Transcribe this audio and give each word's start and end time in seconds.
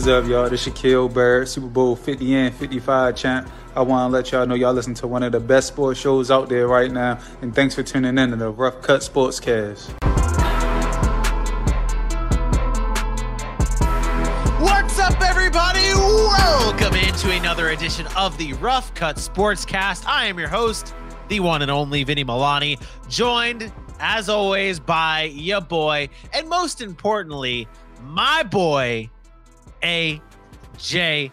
What's 0.00 0.08
up, 0.08 0.26
y'all? 0.26 0.48
This 0.48 0.66
Shaquil 0.66 1.12
Barrett, 1.12 1.46
Super 1.46 1.66
Bowl 1.66 1.94
50 1.94 2.34
and 2.34 2.54
55 2.54 3.14
champ. 3.14 3.50
I 3.76 3.82
want 3.82 4.10
to 4.10 4.16
let 4.16 4.32
y'all 4.32 4.46
know 4.46 4.54
y'all 4.54 4.72
listen 4.72 4.94
to 4.94 5.06
one 5.06 5.22
of 5.22 5.32
the 5.32 5.40
best 5.40 5.68
sports 5.68 6.00
shows 6.00 6.30
out 6.30 6.48
there 6.48 6.66
right 6.66 6.90
now. 6.90 7.20
And 7.42 7.54
thanks 7.54 7.74
for 7.74 7.82
tuning 7.82 8.16
in 8.16 8.30
to 8.30 8.36
the 8.36 8.48
Rough 8.50 8.80
Cut 8.80 9.02
Sportscast. 9.02 9.90
What's 14.58 14.98
up, 14.98 15.20
everybody? 15.20 15.92
Welcome 15.92 16.94
into 16.94 17.30
another 17.32 17.68
edition 17.68 18.06
of 18.16 18.38
the 18.38 18.54
Rough 18.54 18.94
Cut 18.94 19.16
Sportscast. 19.16 20.06
I 20.06 20.24
am 20.24 20.38
your 20.38 20.48
host, 20.48 20.94
the 21.28 21.40
one 21.40 21.60
and 21.60 21.70
only 21.70 22.04
Vinny 22.04 22.24
Milani, 22.24 22.82
joined, 23.10 23.70
as 23.98 24.30
always, 24.30 24.80
by 24.80 25.24
your 25.24 25.60
boy, 25.60 26.08
and 26.32 26.48
most 26.48 26.80
importantly, 26.80 27.68
my 28.02 28.42
boy, 28.44 29.10
A.J. 29.82 31.30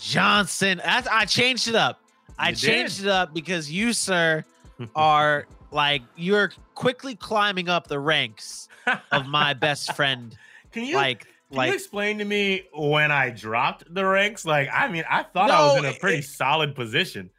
Johnson. 0.00 0.80
That's, 0.84 1.06
I 1.08 1.24
changed 1.24 1.68
it 1.68 1.74
up. 1.74 2.00
I 2.38 2.50
You 2.50 2.56
changed 2.56 2.98
did. 2.98 3.06
it 3.06 3.10
up 3.10 3.34
because 3.34 3.70
you, 3.70 3.92
sir, 3.92 4.44
are 4.96 5.46
like, 5.70 6.02
you're 6.16 6.50
quickly 6.74 7.14
climbing 7.14 7.68
up 7.68 7.86
the 7.86 7.98
ranks 7.98 8.68
of 9.12 9.26
my 9.26 9.54
best 9.54 9.94
friend. 9.94 10.36
Can 10.72 10.84
you 10.84 10.96
Like, 10.96 11.26
can 11.50 11.58
like, 11.58 11.68
you 11.68 11.74
explain 11.74 12.18
to 12.18 12.24
me 12.24 12.64
when 12.74 13.12
I 13.12 13.30
dropped 13.30 13.92
the 13.92 14.04
ranks? 14.04 14.44
Like, 14.44 14.68
I 14.72 14.88
mean, 14.88 15.04
I 15.08 15.22
thought 15.22 15.50
I 15.50 15.66
was 15.66 15.78
in 15.78 15.84
a 15.84 15.92
pretty 15.94 16.18
it- 16.18 16.24
solid 16.24 16.74
position. 16.74 17.30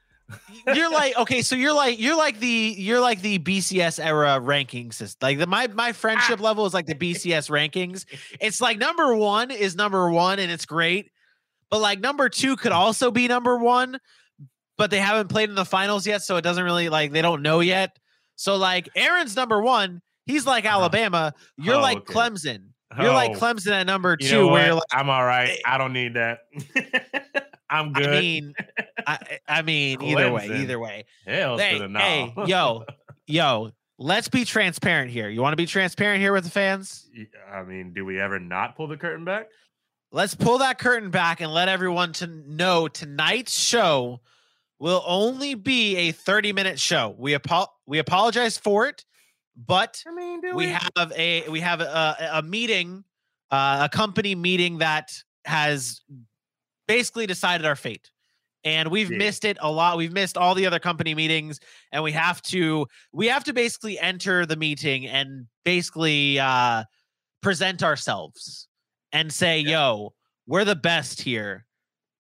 You're 0.73 0.89
like 0.91 1.15
okay 1.17 1.41
so 1.41 1.55
you're 1.55 1.73
like 1.73 1.99
you're 1.99 2.15
like 2.15 2.39
the 2.39 2.73
you're 2.77 2.99
like 3.01 3.21
the 3.21 3.37
bcs 3.39 4.03
era 4.03 4.39
ranking 4.39 4.91
system 4.91 5.27
like 5.27 5.37
the 5.37 5.45
my 5.45 5.67
my 5.67 5.91
friendship 5.91 6.39
Ah. 6.39 6.43
level 6.43 6.65
is 6.65 6.73
like 6.73 6.85
the 6.85 6.95
bcs 6.95 7.49
rankings 7.49 8.05
it's 8.39 8.61
like 8.61 8.77
number 8.77 9.13
one 9.15 9.51
is 9.51 9.75
number 9.75 10.09
one 10.09 10.39
and 10.39 10.49
it's 10.51 10.65
great 10.65 11.11
but 11.69 11.79
like 11.81 11.99
number 11.99 12.29
two 12.29 12.55
could 12.55 12.71
also 12.71 13.11
be 13.11 13.27
number 13.27 13.57
one 13.57 13.99
but 14.77 14.89
they 14.91 14.99
haven't 14.99 15.27
played 15.27 15.49
in 15.49 15.55
the 15.55 15.65
finals 15.65 16.07
yet 16.07 16.21
so 16.21 16.37
it 16.37 16.41
doesn't 16.41 16.63
really 16.63 16.89
like 16.89 17.11
they 17.11 17.21
don't 17.21 17.41
know 17.41 17.59
yet 17.59 17.97
so 18.35 18.55
like 18.55 18.87
aaron's 18.95 19.35
number 19.35 19.61
one 19.61 20.01
he's 20.25 20.45
like 20.45 20.65
Uh-huh. 20.65 20.77
alabama 20.79 21.33
you're 21.57 21.75
Oh, 21.75 21.81
like 21.81 21.97
okay. 21.97 22.13
clemson 22.13 22.69
you're 22.97 23.11
like 23.11 23.31
Oh, 23.31 23.39
clemson 23.39 23.71
at 23.71 23.85
number 23.87 24.15
You 24.19 24.27
two 24.29 24.35
know 24.41 24.47
where 24.49 24.73
like 24.75 24.83
I'm 24.91 25.09
all 25.09 25.25
right. 25.25 25.49
Eh. 25.49 25.57
I 25.65 25.77
don't 25.79 25.93
need 25.93 26.13
that. 26.13 26.41
I'm 27.73 27.91
good. 27.91 28.07
i 28.07 28.21
mean 28.21 28.53
I, 29.07 29.39
I 29.47 29.61
mean 29.63 30.01
either 30.01 30.31
way 30.31 30.61
either 30.61 30.79
way 30.79 31.05
Hell 31.25 31.57
hey, 31.57 31.79
to 31.79 31.87
the 31.87 31.99
hey, 31.99 32.33
yo, 32.45 32.83
yo, 33.27 33.71
let's 33.97 34.27
be 34.27 34.45
transparent 34.45 35.09
here. 35.11 35.29
You 35.29 35.41
want 35.41 35.53
to 35.53 35.57
be 35.57 35.65
transparent 35.65 36.21
here 36.21 36.33
with 36.33 36.43
the 36.43 36.51
fans? 36.51 37.09
I 37.51 37.63
mean, 37.63 37.93
do 37.93 38.05
we 38.05 38.19
ever 38.19 38.39
not 38.39 38.75
pull 38.75 38.87
the 38.87 38.97
curtain 38.97 39.25
back? 39.25 39.49
Let's 40.11 40.35
pull 40.35 40.59
that 40.59 40.77
curtain 40.77 41.09
back 41.09 41.41
and 41.41 41.51
let 41.51 41.69
everyone 41.69 42.13
to 42.13 42.27
know 42.27 42.87
tonight's 42.87 43.57
show 43.57 44.21
will 44.77 45.03
only 45.07 45.55
be 45.55 45.95
a 45.95 46.11
30 46.11 46.53
minute 46.53 46.79
show. 46.79 47.15
We 47.17 47.33
apo- 47.33 47.71
we 47.87 47.97
apologize 47.97 48.57
for 48.57 48.85
it, 48.85 49.03
but 49.55 50.03
I 50.07 50.13
mean, 50.13 50.41
do 50.41 50.55
we 50.55 50.67
have 50.67 51.11
a 51.17 51.49
we 51.49 51.61
have 51.61 51.81
a, 51.81 52.29
a 52.33 52.41
meeting, 52.43 53.03
uh, 53.49 53.87
a 53.91 53.95
company 53.95 54.35
meeting 54.35 54.77
that 54.79 55.11
has 55.45 56.01
basically 56.93 57.25
decided 57.25 57.65
our 57.65 57.75
fate. 57.75 58.11
And 58.63 58.89
we've 58.89 59.11
Yeah. 59.11 59.17
missed 59.17 59.43
it 59.45 59.57
a 59.61 59.69
lot. 59.71 59.97
We've 59.97 60.13
missed 60.13 60.37
all 60.37 60.53
the 60.55 60.65
other 60.65 60.79
company 60.79 61.13
meetings, 61.15 61.59
and 61.91 62.03
we 62.03 62.11
have 62.13 62.41
to 62.43 62.87
we 63.11 63.27
have 63.27 63.43
to 63.45 63.53
basically 63.53 63.99
enter 63.99 64.45
the 64.45 64.55
meeting 64.55 65.05
and 65.07 65.47
basically 65.65 66.39
uh, 66.39 66.83
present 67.41 67.83
ourselves 67.83 68.67
and 69.11 69.33
say, 69.33 69.59
"Yo, 69.59 70.13
we're 70.47 70.63
the 70.65 70.75
best 70.77 71.21
here, 71.21 71.65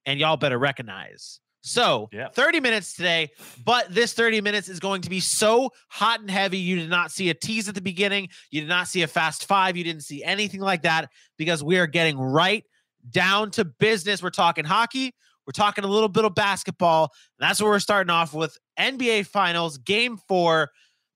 and 0.05 0.19
y'all 0.19 0.35
better 0.37 0.57
recognize." 0.59 1.39
So, 1.65 2.09
Yeah. 2.11 2.27
30 2.27 2.59
minutes 2.59 2.93
today, 2.93 3.29
but 3.63 3.93
this 3.93 4.11
30 4.11 4.41
minutes 4.41 4.67
is 4.67 4.81
going 4.81 5.01
to 5.03 5.09
be 5.09 5.21
so 5.21 5.71
hot 5.87 6.19
and 6.19 6.29
heavy. 6.29 6.57
You 6.57 6.75
did 6.75 6.89
not 6.89 7.09
see 7.09 7.29
a 7.29 7.33
tease 7.33 7.69
at 7.69 7.75
the 7.75 7.81
beginning. 7.81 8.27
You 8.51 8.59
did 8.59 8.67
not 8.67 8.89
see 8.89 9.01
a 9.03 9.07
fast 9.07 9.45
five. 9.45 9.77
You 9.77 9.85
didn't 9.85 10.03
see 10.03 10.25
anything 10.25 10.59
like 10.59 10.81
that 10.81 11.09
because 11.37 11.63
we 11.63 11.77
are 11.79 11.87
getting 11.87 12.17
right 12.19 12.65
down 13.09 13.51
to 13.51 13.65
business. 13.65 14.21
We're 14.23 14.29
talking 14.29 14.65
hockey. 14.65 15.13
We're 15.45 15.51
talking 15.51 15.83
a 15.83 15.87
little 15.87 16.09
bit 16.09 16.23
of 16.25 16.35
basketball. 16.35 17.11
And 17.39 17.47
that's 17.49 17.61
what 17.61 17.67
we're 17.67 17.79
starting 17.79 18.09
off 18.11 18.33
with. 18.33 18.57
NBA 18.79 19.27
Finals, 19.27 19.77
game 19.77 20.17
four. 20.27 20.71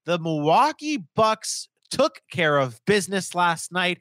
The 0.06 0.20
Milwaukee 0.20 1.04
Bucks 1.16 1.70
took 1.90 2.22
care 2.32 2.58
of 2.58 2.80
business 2.86 3.34
last 3.36 3.72
night. 3.72 4.00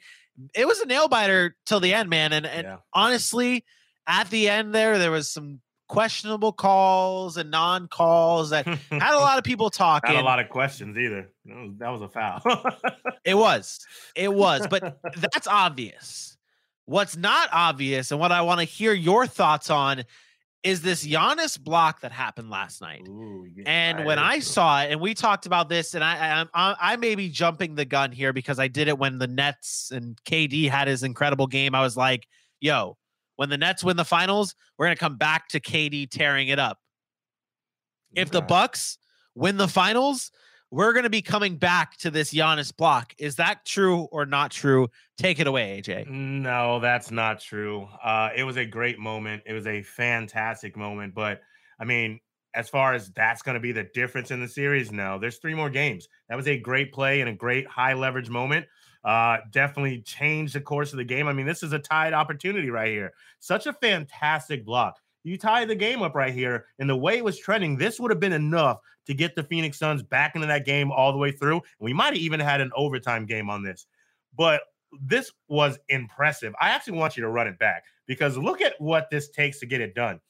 It 0.55 0.67
was 0.67 0.81
a 0.81 0.87
nail 0.87 1.09
biter 1.09 1.57
till 1.65 1.81
the 1.81 1.95
end, 1.95 2.11
man. 2.11 2.33
And, 2.33 2.45
and 2.47 2.65
Yeah. 2.65 2.77
honestly, 2.93 3.65
at 4.07 4.29
the 4.31 4.49
end 4.49 4.75
there, 4.75 4.99
there 4.99 5.11
was 5.11 5.31
some 5.31 5.61
questionable 5.89 6.53
calls 6.53 7.37
and 7.37 7.51
non-calls 7.51 8.51
that 8.51 8.67
had 8.91 9.15
a 9.15 9.19
lot 9.19 9.39
of 9.39 9.45
people 9.45 9.71
talking. 9.71 10.13
Not 10.15 10.23
a 10.23 10.25
lot 10.25 10.41
of 10.41 10.49
questions 10.49 10.97
either. 10.99 11.31
That 11.45 11.57
was, 11.57 11.71
that 11.79 11.89
was 11.91 12.03
a 12.03 12.09
foul. 12.09 12.43
It 13.25 13.35
was. 13.35 13.85
It 14.15 14.33
was. 14.33 14.67
But 14.69 14.99
that's 15.17 15.47
obvious. 15.49 16.36
What's 16.87 17.17
not 17.17 17.49
obvious, 17.53 18.11
and 18.13 18.21
what 18.21 18.33
I 18.33 18.43
want 18.43 18.61
to 18.61 18.65
hear 18.65 18.93
your 18.93 19.27
thoughts 19.27 19.71
on, 19.71 20.05
is 20.63 20.83
this 20.83 21.07
Giannis 21.07 21.61
block 21.61 22.01
that 22.01 22.11
happened 22.13 22.51
last 22.51 22.81
night. 22.81 23.03
Ooh, 23.09 23.47
And 23.67 24.05
when 24.05 24.19
I 24.19 24.39
so- 24.41 24.53
saw 24.53 24.83
it, 24.83 24.91
and 24.93 25.01
we 25.01 25.15
talked 25.15 25.47
about 25.47 25.69
this, 25.69 25.95
and 25.95 26.03
I, 26.03 26.43
I, 26.43 26.47
I, 26.55 26.77
I 26.93 26.97
may 26.97 27.15
be 27.15 27.29
jumping 27.29 27.75
the 27.77 27.85
gun 27.85 28.11
here 28.13 28.33
because 28.33 28.59
I 28.59 28.67
did 28.69 28.89
it 28.89 28.99
when 28.99 29.19
the 29.19 29.27
Nets 29.29 29.91
and 29.93 30.17
KD 30.25 30.69
had 30.71 30.89
his 30.89 31.03
incredible 31.03 31.47
game. 31.47 31.75
I 31.75 31.81
was 31.83 31.97
like, 31.97 32.27
"Yo, 32.61 32.97
when 33.37 33.49
the 33.49 33.59
Nets 33.59 33.85
win 33.85 33.97
the 33.97 34.05
finals, 34.05 34.55
we're 34.77 34.87
gonna 34.87 34.97
come 34.97 35.17
back 35.17 35.49
to 35.51 35.61
KD 35.61 36.09
tearing 36.11 36.49
it 36.49 36.59
up." 36.59 36.79
If 38.15 38.31
the 38.31 38.41
Bucks 38.43 38.99
win 39.35 39.57
the 39.59 39.69
finals, 39.69 40.31
we're 40.71 40.93
going 40.93 41.05
to 41.05 41.11
be 41.11 41.23
coming 41.23 41.57
back 41.57 41.97
to 41.99 42.11
this 42.11 42.33
Giannis 42.33 42.77
block. 42.77 43.15
Is 43.19 43.37
that 43.37 43.65
true 43.65 44.09
or 44.11 44.27
not 44.27 44.51
true? 44.51 44.89
Take 45.17 45.39
it 45.39 45.47
away, 45.47 45.81
AJ. 45.81 46.09
No, 46.09 46.81
that's 46.81 47.11
not 47.11 47.41
true. 47.41 47.89
Uh, 48.03 48.31
it 48.35 48.45
was 48.45 48.57
a 48.57 48.65
great 48.65 48.99
moment. 48.99 49.43
It 49.47 49.53
was 49.53 49.67
a 49.67 49.83
fantastic 49.83 50.77
moment. 50.77 51.15
But 51.15 51.41
I 51.79 51.85
mean, 51.85 52.21
as 52.55 52.69
far 52.69 52.95
as 52.95 53.11
that's 53.11 53.43
going 53.43 53.55
to 53.55 53.61
be 53.61 53.73
the 53.73 53.85
difference 53.95 54.31
in 54.31 54.41
the 54.41 54.49
series, 54.49 54.91
no, 54.91 55.19
there's 55.19 55.39
three 55.39 55.55
more 55.55 55.71
games. 55.71 56.09
That 56.29 56.37
was 56.37 56.49
a 56.49 56.59
great 56.59 56.93
play 56.93 57.21
and 57.21 57.31
a 57.31 57.35
great 57.35 57.69
high 57.69 57.95
leverage 57.95 58.31
moment. 58.31 58.67
Uh, 59.05 59.39
definitely 59.53 60.03
changed 60.03 60.55
the 60.55 60.61
course 60.61 60.93
of 60.93 60.97
the 60.97 61.05
game. 61.05 61.29
I 61.29 61.33
mean, 61.33 61.47
this 61.47 61.63
is 61.63 61.73
a 61.73 61.79
tied 61.79 62.13
opportunity 62.13 62.71
right 62.71 62.89
here. 62.89 63.13
Such 63.39 63.67
a 63.67 63.73
fantastic 63.73 64.65
block. 64.65 64.97
You 65.27 65.37
tie 65.37 65.65
the 65.65 65.75
game 65.75 66.03
up 66.03 66.15
right 66.15 66.33
here, 66.33 66.67
and 66.79 66.89
the 66.89 66.97
way 66.97 67.17
it 67.17 67.25
was 67.25 67.37
trending, 67.37 67.77
this 67.77 67.99
would 67.99 68.13
have 68.13 68.21
been 68.21 68.33
enough 68.33 68.79
to 69.07 69.13
get 69.13 69.35
the 69.35 69.43
Phoenix 69.43 69.77
Suns 69.77 70.01
back 70.01 70.37
into 70.37 70.47
that 70.47 70.65
game 70.65 70.93
all 70.93 71.11
the 71.11 71.19
way 71.19 71.33
through. 71.33 71.63
We 71.81 71.93
might 71.93 72.15
have 72.15 72.23
even 72.23 72.39
had 72.39 72.61
an 72.61 72.71
overtime 72.77 73.27
game 73.27 73.51
on 73.51 73.65
this. 73.65 73.89
But 74.39 74.61
this 75.03 75.33
was 75.49 75.81
impressive. 75.89 76.55
I 76.61 76.71
actually 76.71 76.99
want 76.99 77.17
you 77.17 77.25
to 77.25 77.29
run 77.29 77.49
it 77.49 77.59
back 77.59 77.83
because 78.07 78.39
look 78.39 78.61
at 78.61 78.81
what 78.81 79.11
this 79.11 79.29
takes 79.29 79.59
to 79.59 79.67
get 79.67 79.81
it 79.81 79.97
done. 79.97 80.21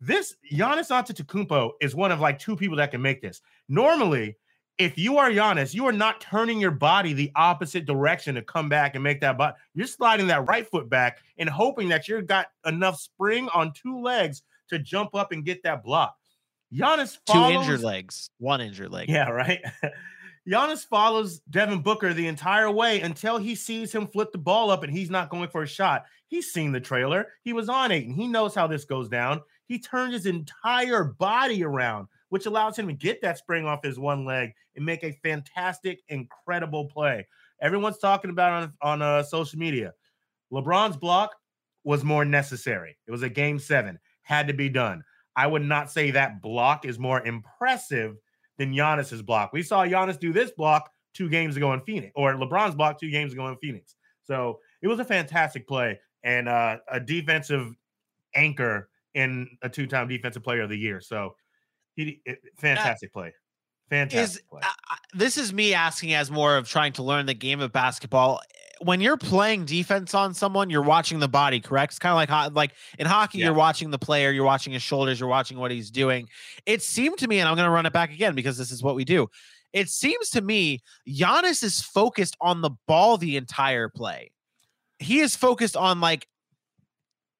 This 0.00 0.36
Giannis 0.52 0.92
Antetokounmpo 0.92 1.72
is 1.80 1.96
one 1.96 2.12
of 2.12 2.20
like 2.20 2.38
two 2.38 2.54
people 2.54 2.76
that 2.76 2.92
can 2.92 3.02
make 3.02 3.20
this. 3.20 3.42
Normally, 3.68 4.36
if 4.78 4.96
you 4.96 5.18
are 5.18 5.30
Giannis, 5.30 5.74
you 5.74 5.86
are 5.86 5.92
not 5.92 6.20
turning 6.20 6.60
your 6.60 6.70
body 6.70 7.12
the 7.12 7.32
opposite 7.34 7.84
direction 7.84 8.36
to 8.36 8.42
come 8.42 8.68
back 8.68 8.94
and 8.94 9.02
make 9.02 9.20
that 9.20 9.36
but 9.36 9.56
you're 9.74 9.86
sliding 9.86 10.28
that 10.28 10.46
right 10.46 10.68
foot 10.68 10.88
back 10.88 11.18
and 11.36 11.48
hoping 11.48 11.88
that 11.88 12.08
you've 12.08 12.26
got 12.26 12.46
enough 12.64 12.98
spring 12.98 13.48
on 13.54 13.72
two 13.72 14.00
legs 14.00 14.42
to 14.68 14.78
jump 14.78 15.14
up 15.14 15.32
and 15.32 15.44
get 15.44 15.62
that 15.64 15.82
block. 15.82 16.16
Giannis 16.72 17.18
Two 17.26 17.38
injured 17.38 17.80
legs, 17.80 18.30
one 18.38 18.60
injured 18.60 18.90
leg. 18.90 19.08
yeah, 19.08 19.28
right. 19.28 19.60
Giannis 20.48 20.86
follows 20.86 21.40
Devin 21.50 21.82
Booker 21.82 22.14
the 22.14 22.26
entire 22.26 22.70
way 22.70 23.00
until 23.00 23.36
he 23.36 23.54
sees 23.54 23.94
him 23.94 24.06
flip 24.06 24.32
the 24.32 24.38
ball 24.38 24.70
up 24.70 24.82
and 24.82 24.92
he's 24.92 25.10
not 25.10 25.28
going 25.28 25.48
for 25.48 25.62
a 25.62 25.66
shot. 25.66 26.04
He's 26.26 26.52
seen 26.52 26.72
the 26.72 26.80
trailer. 26.80 27.26
He 27.42 27.52
was 27.52 27.68
on 27.68 27.92
eight 27.92 28.06
and 28.06 28.14
he 28.14 28.26
knows 28.26 28.54
how 28.54 28.66
this 28.66 28.84
goes 28.84 29.08
down. 29.08 29.42
He 29.66 29.78
turned 29.78 30.14
his 30.14 30.24
entire 30.24 31.04
body 31.04 31.64
around, 31.64 32.08
which 32.30 32.46
allows 32.46 32.78
him 32.78 32.86
to 32.86 32.92
get 32.92 33.20
that 33.22 33.38
spring 33.38 33.64
off 33.64 33.84
his 33.84 33.98
one 33.98 34.24
leg 34.24 34.52
and 34.76 34.84
make 34.84 35.02
a 35.04 35.12
fantastic, 35.22 36.00
incredible 36.08 36.86
play. 36.86 37.26
Everyone's 37.60 37.98
talking 37.98 38.30
about 38.30 38.62
it 38.62 38.70
on 38.82 39.00
on 39.00 39.02
uh, 39.02 39.22
social 39.22 39.58
media. 39.58 39.92
LeBron's 40.52 40.96
block 40.96 41.34
was 41.84 42.04
more 42.04 42.24
necessary. 42.24 42.96
It 43.06 43.10
was 43.10 43.22
a 43.22 43.28
game 43.28 43.58
seven, 43.58 43.98
had 44.22 44.46
to 44.48 44.54
be 44.54 44.68
done. 44.68 45.02
I 45.36 45.46
would 45.46 45.62
not 45.62 45.90
say 45.90 46.10
that 46.10 46.42
block 46.42 46.84
is 46.84 46.98
more 46.98 47.24
impressive 47.24 48.16
than 48.58 48.74
Giannis's 48.74 49.22
block. 49.22 49.52
We 49.52 49.62
saw 49.62 49.84
Giannis 49.84 50.18
do 50.18 50.32
this 50.32 50.50
block 50.50 50.90
two 51.14 51.28
games 51.28 51.56
ago 51.56 51.72
in 51.72 51.80
Phoenix, 51.80 52.12
or 52.14 52.34
LeBron's 52.34 52.74
block 52.74 52.98
two 52.98 53.10
games 53.10 53.32
ago 53.32 53.46
in 53.48 53.56
Phoenix. 53.56 53.94
So 54.24 54.58
it 54.82 54.88
was 54.88 54.98
a 54.98 55.04
fantastic 55.04 55.66
play 55.66 55.98
and 56.24 56.48
uh, 56.48 56.78
a 56.90 57.00
defensive 57.00 57.72
anchor 58.34 58.90
in 59.14 59.48
a 59.62 59.68
two-time 59.68 60.08
defensive 60.08 60.44
player 60.44 60.62
of 60.62 60.68
the 60.68 60.76
year. 60.76 61.00
So 61.00 61.34
he 61.98 62.20
fantastic 62.58 63.12
play. 63.12 63.34
Fantastic 63.90 64.42
is, 64.42 64.48
play. 64.48 64.60
Uh, 64.62 64.94
this 65.14 65.36
is 65.36 65.52
me 65.52 65.74
asking 65.74 66.14
as 66.14 66.30
more 66.30 66.56
of 66.56 66.68
trying 66.68 66.92
to 66.94 67.02
learn 67.02 67.26
the 67.26 67.34
game 67.34 67.60
of 67.60 67.72
basketball. 67.72 68.40
When 68.80 69.00
you're 69.00 69.16
playing 69.16 69.64
defense 69.64 70.14
on 70.14 70.34
someone, 70.34 70.70
you're 70.70 70.82
watching 70.82 71.18
the 71.18 71.28
body, 71.28 71.58
correct? 71.58 71.94
It's 71.94 71.98
kind 71.98 72.12
of 72.12 72.16
like 72.16 72.54
like 72.54 72.72
in 72.98 73.06
hockey, 73.06 73.38
yeah. 73.38 73.46
you're 73.46 73.54
watching 73.54 73.90
the 73.90 73.98
player, 73.98 74.30
you're 74.30 74.44
watching 74.44 74.72
his 74.72 74.82
shoulders, 74.82 75.18
you're 75.18 75.28
watching 75.28 75.58
what 75.58 75.70
he's 75.70 75.90
doing. 75.90 76.28
It 76.66 76.82
seemed 76.82 77.18
to 77.18 77.26
me, 77.26 77.40
and 77.40 77.48
I'm 77.48 77.56
going 77.56 77.66
to 77.66 77.72
run 77.72 77.86
it 77.86 77.92
back 77.92 78.12
again 78.12 78.34
because 78.34 78.56
this 78.56 78.70
is 78.70 78.82
what 78.82 78.94
we 78.94 79.04
do. 79.04 79.28
It 79.72 79.88
seems 79.88 80.30
to 80.30 80.40
me 80.40 80.80
Giannis 81.08 81.62
is 81.62 81.82
focused 81.82 82.36
on 82.40 82.60
the 82.60 82.70
ball 82.86 83.16
the 83.16 83.36
entire 83.36 83.88
play. 83.88 84.30
He 85.00 85.18
is 85.20 85.34
focused 85.34 85.76
on 85.76 86.00
like 86.00 86.28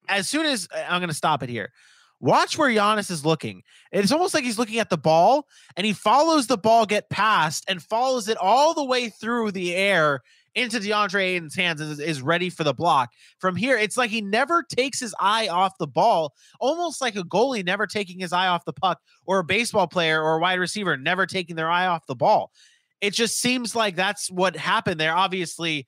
as 0.09 0.27
soon 0.27 0.45
as 0.45 0.67
I'm 0.75 0.99
going 0.99 1.09
to 1.09 1.15
stop 1.15 1.43
it 1.43 1.49
here. 1.49 1.71
Watch 2.19 2.57
where 2.57 2.69
Giannis 2.69 3.09
is 3.09 3.25
looking. 3.25 3.63
It's 3.91 4.11
almost 4.11 4.33
like 4.33 4.43
he's 4.43 4.59
looking 4.59 4.79
at 4.79 4.89
the 4.89 4.97
ball 4.97 5.47
and 5.77 5.85
he 5.85 5.93
follows 5.93 6.47
the 6.47 6.57
ball 6.57 6.85
get 6.85 7.09
past 7.09 7.63
and 7.67 7.81
follows 7.81 8.27
it 8.27 8.37
all 8.37 8.73
the 8.73 8.83
way 8.83 9.09
through 9.09 9.51
the 9.51 9.73
air 9.73 10.21
into 10.55 10.79
DeAndre 10.79 11.21
Ayton's 11.21 11.55
hands 11.55 11.79
and 11.79 11.91
is, 11.91 11.99
is 11.99 12.21
ready 12.21 12.49
for 12.49 12.63
the 12.63 12.73
block. 12.73 13.11
From 13.39 13.55
here, 13.55 13.77
it's 13.77 13.95
like 13.95 14.09
he 14.09 14.21
never 14.21 14.63
takes 14.63 14.99
his 14.99 15.15
eye 15.19 15.47
off 15.47 15.77
the 15.77 15.87
ball, 15.87 16.33
almost 16.59 17.01
like 17.01 17.15
a 17.15 17.23
goalie 17.23 17.63
never 17.63 17.87
taking 17.87 18.19
his 18.19 18.33
eye 18.33 18.47
off 18.47 18.65
the 18.65 18.73
puck, 18.73 18.99
or 19.25 19.39
a 19.39 19.43
baseball 19.43 19.87
player 19.87 20.21
or 20.21 20.37
a 20.37 20.39
wide 20.39 20.59
receiver 20.59 20.97
never 20.97 21.25
taking 21.25 21.55
their 21.55 21.69
eye 21.69 21.85
off 21.85 22.05
the 22.07 22.15
ball. 22.15 22.51
It 22.99 23.13
just 23.13 23.39
seems 23.39 23.75
like 23.75 23.95
that's 23.95 24.29
what 24.29 24.57
happened 24.57 24.99
there. 24.99 25.15
Obviously, 25.15 25.87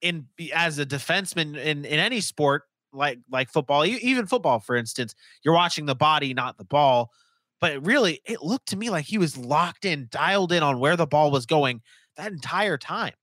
in 0.00 0.26
as 0.54 0.78
a 0.78 0.86
defenseman 0.86 1.56
in, 1.56 1.84
in 1.84 1.98
any 1.98 2.20
sport, 2.20 2.62
like 2.96 3.18
like 3.30 3.50
football, 3.50 3.84
even 3.84 4.26
football, 4.26 4.58
for 4.58 4.76
instance, 4.76 5.14
you're 5.42 5.54
watching 5.54 5.86
the 5.86 5.94
body, 5.94 6.34
not 6.34 6.58
the 6.58 6.64
ball. 6.64 7.10
But 7.60 7.84
really, 7.86 8.20
it 8.24 8.42
looked 8.42 8.68
to 8.68 8.76
me 8.76 8.90
like 8.90 9.06
he 9.06 9.18
was 9.18 9.36
locked 9.36 9.84
in, 9.84 10.08
dialed 10.10 10.52
in 10.52 10.62
on 10.62 10.78
where 10.78 10.96
the 10.96 11.06
ball 11.06 11.30
was 11.30 11.46
going 11.46 11.80
that 12.16 12.32
entire 12.32 12.76
time. 12.76 13.14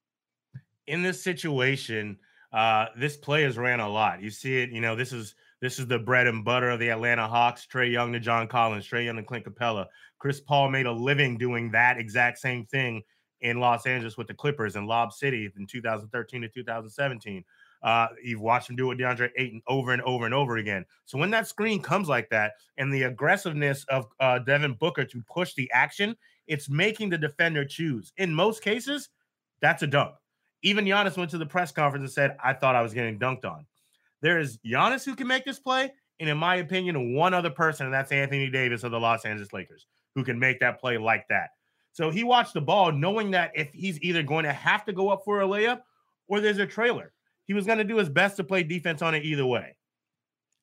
In 0.87 1.03
this 1.03 1.23
situation, 1.23 2.17
uh, 2.51 2.87
this 2.97 3.17
play 3.17 3.43
has 3.43 3.57
ran 3.57 3.79
a 3.79 3.89
lot. 3.89 4.21
You 4.21 4.29
see 4.29 4.57
it, 4.57 4.71
you 4.71 4.81
know, 4.81 4.95
this 4.95 5.11
is 5.11 5.35
this 5.61 5.79
is 5.79 5.87
the 5.87 5.99
bread 5.99 6.27
and 6.27 6.43
butter 6.43 6.69
of 6.69 6.79
the 6.79 6.89
Atlanta 6.89 7.27
Hawks. 7.27 7.67
Trae 7.71 7.91
Young 7.91 8.11
to 8.13 8.19
John 8.19 8.47
Collins, 8.47 8.87
Trae 8.87 9.05
Young 9.05 9.15
to 9.15 9.23
Clint 9.23 9.45
Capela. 9.45 9.85
Chris 10.19 10.39
Paul 10.39 10.69
made 10.69 10.85
a 10.85 10.91
living 10.91 11.37
doing 11.37 11.71
that 11.71 11.97
exact 11.97 12.39
same 12.39 12.65
thing 12.65 13.01
in 13.43 13.59
Los 13.59 13.85
Angeles 13.85 14.17
with 14.17 14.27
the 14.27 14.33
Clippers 14.33 14.75
and 14.75 14.87
Lob 14.87 15.13
City 15.13 15.51
in 15.55 15.67
2013 15.67 16.41
to 16.41 16.47
2017. 16.47 17.43
Uh, 17.83 18.07
you've 18.23 18.41
watched 18.41 18.69
him 18.69 18.77
do 18.77 18.85
it 18.85 18.95
with 18.95 18.99
DeAndre 18.99 19.29
Ayton 19.37 19.61
over 19.67 19.91
and 19.91 20.01
over 20.03 20.25
and 20.25 20.33
over 20.33 20.57
again. 20.57 20.85
So 21.05 21.17
when 21.17 21.29
that 21.31 21.47
screen 21.47 21.81
comes 21.81 22.07
like 22.07 22.29
that 22.29 22.53
and 22.77 22.91
the 22.91 23.03
aggressiveness 23.03 23.83
of 23.89 24.07
uh, 24.21 24.39
Devin 24.39 24.73
Booker 24.73 25.03
to 25.03 25.21
push 25.29 25.53
the 25.53 25.69
action, 25.73 26.15
it's 26.47 26.69
making 26.69 27.09
the 27.09 27.17
defender 27.17 27.65
choose. 27.65 28.13
In 28.17 28.33
most 28.33 28.63
cases, 28.63 29.09
that's 29.61 29.83
a 29.83 29.87
dunk. 29.87 30.15
Even 30.61 30.85
Giannis 30.85 31.17
went 31.17 31.29
to 31.31 31.37
the 31.37 31.45
press 31.45 31.73
conference 31.73 32.03
and 32.03 32.11
said, 32.11 32.37
I 32.41 32.53
thought 32.53 32.75
I 32.75 32.81
was 32.81 32.93
getting 32.93 33.19
dunked 33.19 33.43
on. 33.43 33.65
There 34.21 34.39
is 34.39 34.57
Giannis 34.65 35.05
who 35.05 35.15
can 35.15 35.27
make 35.27 35.43
this 35.43 35.59
play. 35.59 35.91
And 36.21 36.29
in 36.29 36.37
my 36.37 36.55
opinion, 36.57 37.13
one 37.15 37.33
other 37.33 37.49
person, 37.49 37.85
and 37.85 37.93
that's 37.93 38.13
Anthony 38.13 38.49
Davis 38.49 38.83
of 38.83 38.91
the 38.91 38.99
Los 38.99 39.25
Angeles 39.25 39.51
Lakers, 39.51 39.87
who 40.15 40.23
can 40.23 40.39
make 40.39 40.61
that 40.61 40.79
play 40.79 40.97
like 40.97 41.27
that. 41.27 41.49
So 41.93 42.09
he 42.09 42.23
watched 42.23 42.53
the 42.53 42.61
ball 42.61 42.91
knowing 42.91 43.31
that 43.31 43.51
if 43.55 43.71
he's 43.73 44.01
either 44.01 44.23
going 44.23 44.45
to 44.45 44.53
have 44.53 44.85
to 44.85 44.93
go 44.93 45.09
up 45.09 45.21
for 45.23 45.41
a 45.41 45.47
layup 45.47 45.81
or 46.27 46.41
there's 46.41 46.57
a 46.57 46.67
trailer 46.67 47.13
he 47.45 47.53
was 47.53 47.65
going 47.65 47.77
to 47.77 47.83
do 47.83 47.97
his 47.97 48.09
best 48.09 48.37
to 48.37 48.43
play 48.43 48.63
defense 48.63 49.01
on 49.01 49.15
it 49.15 49.23
either 49.23 49.45
way. 49.45 49.75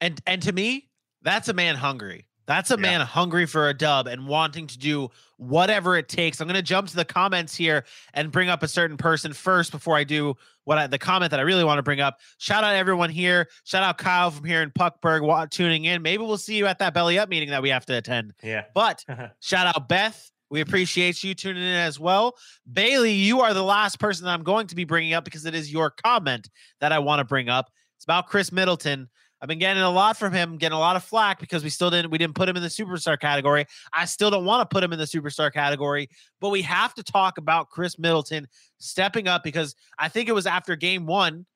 And 0.00 0.20
and 0.26 0.42
to 0.42 0.52
me, 0.52 0.88
that's 1.22 1.48
a 1.48 1.52
man 1.52 1.76
hungry. 1.76 2.26
That's 2.46 2.70
a 2.70 2.74
yeah. 2.74 2.80
man 2.80 3.00
hungry 3.02 3.46
for 3.46 3.68
a 3.68 3.74
dub 3.74 4.08
and 4.08 4.26
wanting 4.26 4.66
to 4.68 4.78
do 4.78 5.10
whatever 5.36 5.96
it 5.96 6.08
takes. 6.08 6.40
I'm 6.40 6.48
going 6.48 6.56
to 6.56 6.62
jump 6.62 6.88
to 6.88 6.96
the 6.96 7.04
comments 7.04 7.54
here 7.54 7.84
and 8.12 8.32
bring 8.32 8.48
up 8.48 8.64
a 8.64 8.68
certain 8.68 8.96
person 8.96 9.32
first 9.32 9.70
before 9.70 9.96
I 9.96 10.02
do 10.02 10.34
what 10.64 10.76
I, 10.76 10.86
the 10.88 10.98
comment 10.98 11.30
that 11.30 11.38
I 11.38 11.44
really 11.44 11.62
want 11.62 11.78
to 11.78 11.82
bring 11.82 12.00
up. 12.00 12.18
Shout 12.38 12.64
out 12.64 12.74
everyone 12.74 13.10
here. 13.10 13.48
Shout 13.64 13.84
out 13.84 13.98
Kyle 13.98 14.32
from 14.32 14.44
here 14.44 14.62
in 14.62 14.70
Puckburg 14.72 15.50
tuning 15.50 15.84
in. 15.84 16.02
Maybe 16.02 16.24
we'll 16.24 16.38
see 16.38 16.56
you 16.56 16.66
at 16.66 16.80
that 16.80 16.92
belly 16.92 17.20
up 17.20 17.28
meeting 17.28 17.50
that 17.50 17.62
we 17.62 17.68
have 17.68 17.86
to 17.86 17.96
attend. 17.96 18.34
Yeah. 18.42 18.64
But 18.74 19.04
shout 19.40 19.68
out 19.68 19.88
Beth 19.88 20.32
we 20.50 20.60
appreciate 20.60 21.22
you 21.22 21.34
tuning 21.34 21.62
in 21.62 21.74
as 21.74 21.98
well. 21.98 22.34
Bailey, 22.70 23.12
you 23.12 23.40
are 23.40 23.54
the 23.54 23.62
last 23.62 23.98
person 23.98 24.26
I'm 24.26 24.42
going 24.42 24.66
to 24.68 24.74
be 24.74 24.84
bringing 24.84 25.14
up 25.14 25.24
because 25.24 25.46
it 25.46 25.54
is 25.54 25.72
your 25.72 25.90
comment 25.90 26.50
that 26.80 26.92
I 26.92 26.98
want 26.98 27.20
to 27.20 27.24
bring 27.24 27.48
up. 27.48 27.70
It's 27.96 28.04
about 28.04 28.28
Khris 28.28 28.52
Middleton. 28.52 29.08
I've 29.42 29.48
been 29.48 29.58
getting 29.58 29.82
a 29.82 29.90
lot 29.90 30.18
from 30.18 30.34
him, 30.34 30.58
getting 30.58 30.76
a 30.76 30.80
lot 30.80 30.96
of 30.96 31.04
flack 31.04 31.40
because 31.40 31.64
we 31.64 31.70
still 31.70 31.88
didn't 31.88 32.10
we 32.10 32.18
didn't 32.18 32.34
put 32.34 32.48
him 32.48 32.56
in 32.56 32.62
the 32.62 32.68
superstar 32.68 33.18
category. 33.18 33.64
I 33.92 34.04
still 34.04 34.30
don't 34.30 34.44
want 34.44 34.68
to 34.68 34.74
put 34.74 34.84
him 34.84 34.92
in 34.92 34.98
the 34.98 35.06
superstar 35.06 35.50
category, 35.50 36.10
but 36.40 36.50
we 36.50 36.60
have 36.62 36.92
to 36.94 37.02
talk 37.02 37.38
about 37.38 37.70
Khris 37.70 37.98
Middleton 37.98 38.46
stepping 38.78 39.28
up 39.28 39.42
because 39.42 39.74
I 39.98 40.08
think 40.08 40.28
it 40.28 40.32
was 40.32 40.46
after 40.46 40.76
game 40.76 41.06
1 41.06 41.46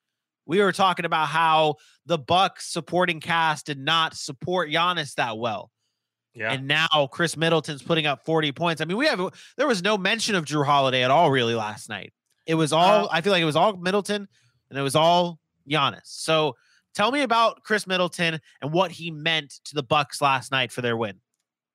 we 0.45 0.61
were 0.61 0.71
talking 0.71 1.05
about 1.05 1.27
how 1.27 1.75
the 2.05 2.17
Bucks 2.17 2.71
supporting 2.71 3.19
cast 3.19 3.65
did 3.65 3.79
not 3.79 4.15
support 4.15 4.69
Giannis 4.69 5.15
that 5.15 5.37
well. 5.37 5.71
Yeah. 6.35 6.51
And 6.51 6.67
now 6.67 7.07
Khris 7.11 7.37
Middleton's 7.37 7.81
putting 7.81 8.05
up 8.05 8.25
40 8.25 8.51
points. 8.51 8.81
I 8.81 8.85
mean, 8.85 8.97
we 8.97 9.07
have 9.07 9.21
there 9.57 9.67
was 9.67 9.81
no 9.81 9.97
mention 9.97 10.35
of 10.35 10.45
Jrue 10.45 10.65
Holiday 10.65 11.03
at 11.03 11.11
all 11.11 11.31
really 11.31 11.55
last 11.55 11.89
night. 11.89 12.13
It 12.45 12.55
was 12.55 12.73
all 12.73 13.05
uh, 13.05 13.07
I 13.11 13.21
feel 13.21 13.31
like 13.31 13.41
it 13.41 13.45
was 13.45 13.55
all 13.55 13.77
Middleton 13.77 14.27
and 14.69 14.79
it 14.79 14.81
was 14.81 14.95
all 14.95 15.39
Giannis. 15.69 16.01
So 16.03 16.55
tell 16.93 17.11
me 17.11 17.21
about 17.21 17.63
Khris 17.63 17.87
Middleton 17.87 18.39
and 18.61 18.71
what 18.71 18.91
he 18.91 19.11
meant 19.11 19.59
to 19.65 19.75
the 19.75 19.83
Bucks 19.83 20.21
last 20.21 20.51
night 20.51 20.71
for 20.71 20.81
their 20.81 20.97
win. 20.97 21.19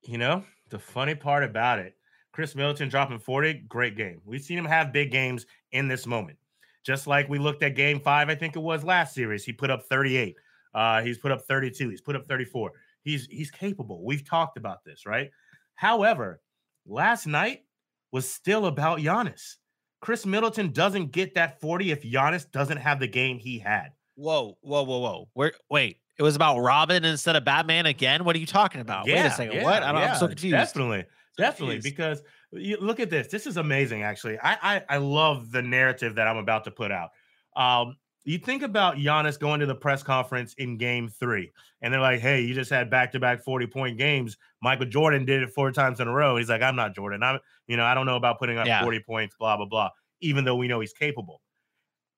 You 0.03 0.17
know, 0.17 0.43
the 0.69 0.79
funny 0.79 1.15
part 1.15 1.43
about 1.43 1.79
it, 1.79 1.95
Khris 2.31 2.55
Middleton 2.55 2.89
dropping 2.89 3.19
40, 3.19 3.65
great 3.67 3.97
game. 3.97 4.21
We've 4.25 4.41
seen 4.41 4.57
him 4.57 4.65
have 4.65 4.93
big 4.93 5.11
games 5.11 5.45
in 5.71 5.87
this 5.87 6.07
moment. 6.07 6.37
Just 6.83 7.05
like 7.05 7.29
we 7.29 7.37
looked 7.37 7.61
at 7.63 7.75
game 7.75 7.99
five, 7.99 8.29
I 8.29 8.35
think 8.35 8.55
it 8.55 8.59
was 8.59 8.83
last 8.83 9.13
series. 9.13 9.43
He 9.43 9.53
put 9.53 9.69
up 9.69 9.83
38. 9.87 10.35
Uh, 10.73 11.01
he's 11.01 11.17
put 11.17 11.31
up 11.31 11.43
32. 11.47 11.89
He's 11.89 12.01
put 12.01 12.15
up 12.15 12.25
34. 12.27 12.71
He's 13.03 13.25
he's 13.27 13.51
capable. 13.51 14.03
We've 14.03 14.27
talked 14.27 14.57
about 14.57 14.83
this, 14.85 15.05
right? 15.05 15.31
However, 15.75 16.41
last 16.85 17.25
night 17.25 17.65
was 18.11 18.29
still 18.29 18.65
about 18.65 18.99
Giannis. 18.99 19.55
Khris 20.01 20.25
Middleton 20.25 20.71
doesn't 20.71 21.11
get 21.11 21.35
that 21.35 21.61
40 21.61 21.91
if 21.91 22.03
Giannis 22.03 22.49
doesn't 22.51 22.77
have 22.77 22.99
the 22.99 23.07
game 23.07 23.37
he 23.37 23.59
had. 23.59 23.89
Whoa, 24.15 24.57
whoa, 24.61 24.83
whoa, 24.83 24.99
whoa. 24.99 25.29
Where 25.33 25.53
wait, 25.69 25.99
it 26.17 26.23
was 26.23 26.35
about 26.35 26.59
Robin 26.59 27.05
instead 27.05 27.35
of 27.35 27.45
Batman 27.45 27.85
again? 27.85 28.23
What 28.23 28.35
are 28.35 28.39
you 28.39 28.45
talking 28.45 28.81
about? 28.81 29.07
Yeah, 29.07 29.23
wait 29.23 29.27
a 29.27 29.31
second. 29.31 29.55
Yeah, 29.55 29.63
what? 29.63 29.83
I 29.83 29.91
yeah, 29.93 30.13
I'm 30.13 30.19
so 30.19 30.27
confused. 30.27 30.53
Definitely. 30.53 31.05
Definitely, 31.37 31.75
confused. 31.75 31.95
because 31.95 32.21
you, 32.51 32.77
look 32.81 32.99
at 32.99 33.09
this. 33.09 33.27
This 33.27 33.47
is 33.47 33.57
amazing, 33.57 34.03
actually. 34.03 34.37
I, 34.39 34.75
I 34.75 34.83
I 34.89 34.97
love 34.97 35.51
the 35.51 35.61
narrative 35.61 36.15
that 36.15 36.27
I'm 36.27 36.37
about 36.37 36.65
to 36.65 36.71
put 36.71 36.91
out. 36.91 37.09
Um, 37.55 37.95
you 38.23 38.37
think 38.37 38.61
about 38.61 38.97
Giannis 38.97 39.39
going 39.39 39.59
to 39.61 39.65
the 39.65 39.75
press 39.75 40.03
conference 40.03 40.53
in 40.55 40.77
game 40.77 41.07
three, 41.07 41.51
and 41.81 41.93
they're 41.93 42.01
like, 42.01 42.19
hey, 42.19 42.41
you 42.41 42.53
just 42.53 42.69
had 42.69 42.89
back 42.89 43.11
to 43.13 43.19
back 43.19 43.43
40 43.43 43.67
point 43.67 43.97
games. 43.97 44.37
Michael 44.61 44.85
Jordan 44.85 45.25
did 45.25 45.41
it 45.41 45.49
four 45.49 45.71
times 45.71 45.99
in 45.99 46.07
a 46.07 46.13
row. 46.13 46.37
He's 46.37 46.49
like, 46.49 46.61
I'm 46.61 46.75
not 46.75 46.93
Jordan. 46.93 47.23
I'm, 47.23 47.39
you 47.67 47.77
know, 47.77 47.85
I 47.85 47.93
don't 47.93 48.05
know 48.05 48.17
about 48.17 48.37
putting 48.37 48.57
up 48.57 48.67
yeah. 48.67 48.83
40 48.83 48.99
points, 49.01 49.35
blah, 49.39 49.57
blah, 49.57 49.65
blah, 49.65 49.89
even 50.19 50.45
though 50.45 50.55
we 50.55 50.67
know 50.67 50.79
he's 50.79 50.93
capable. 50.93 51.41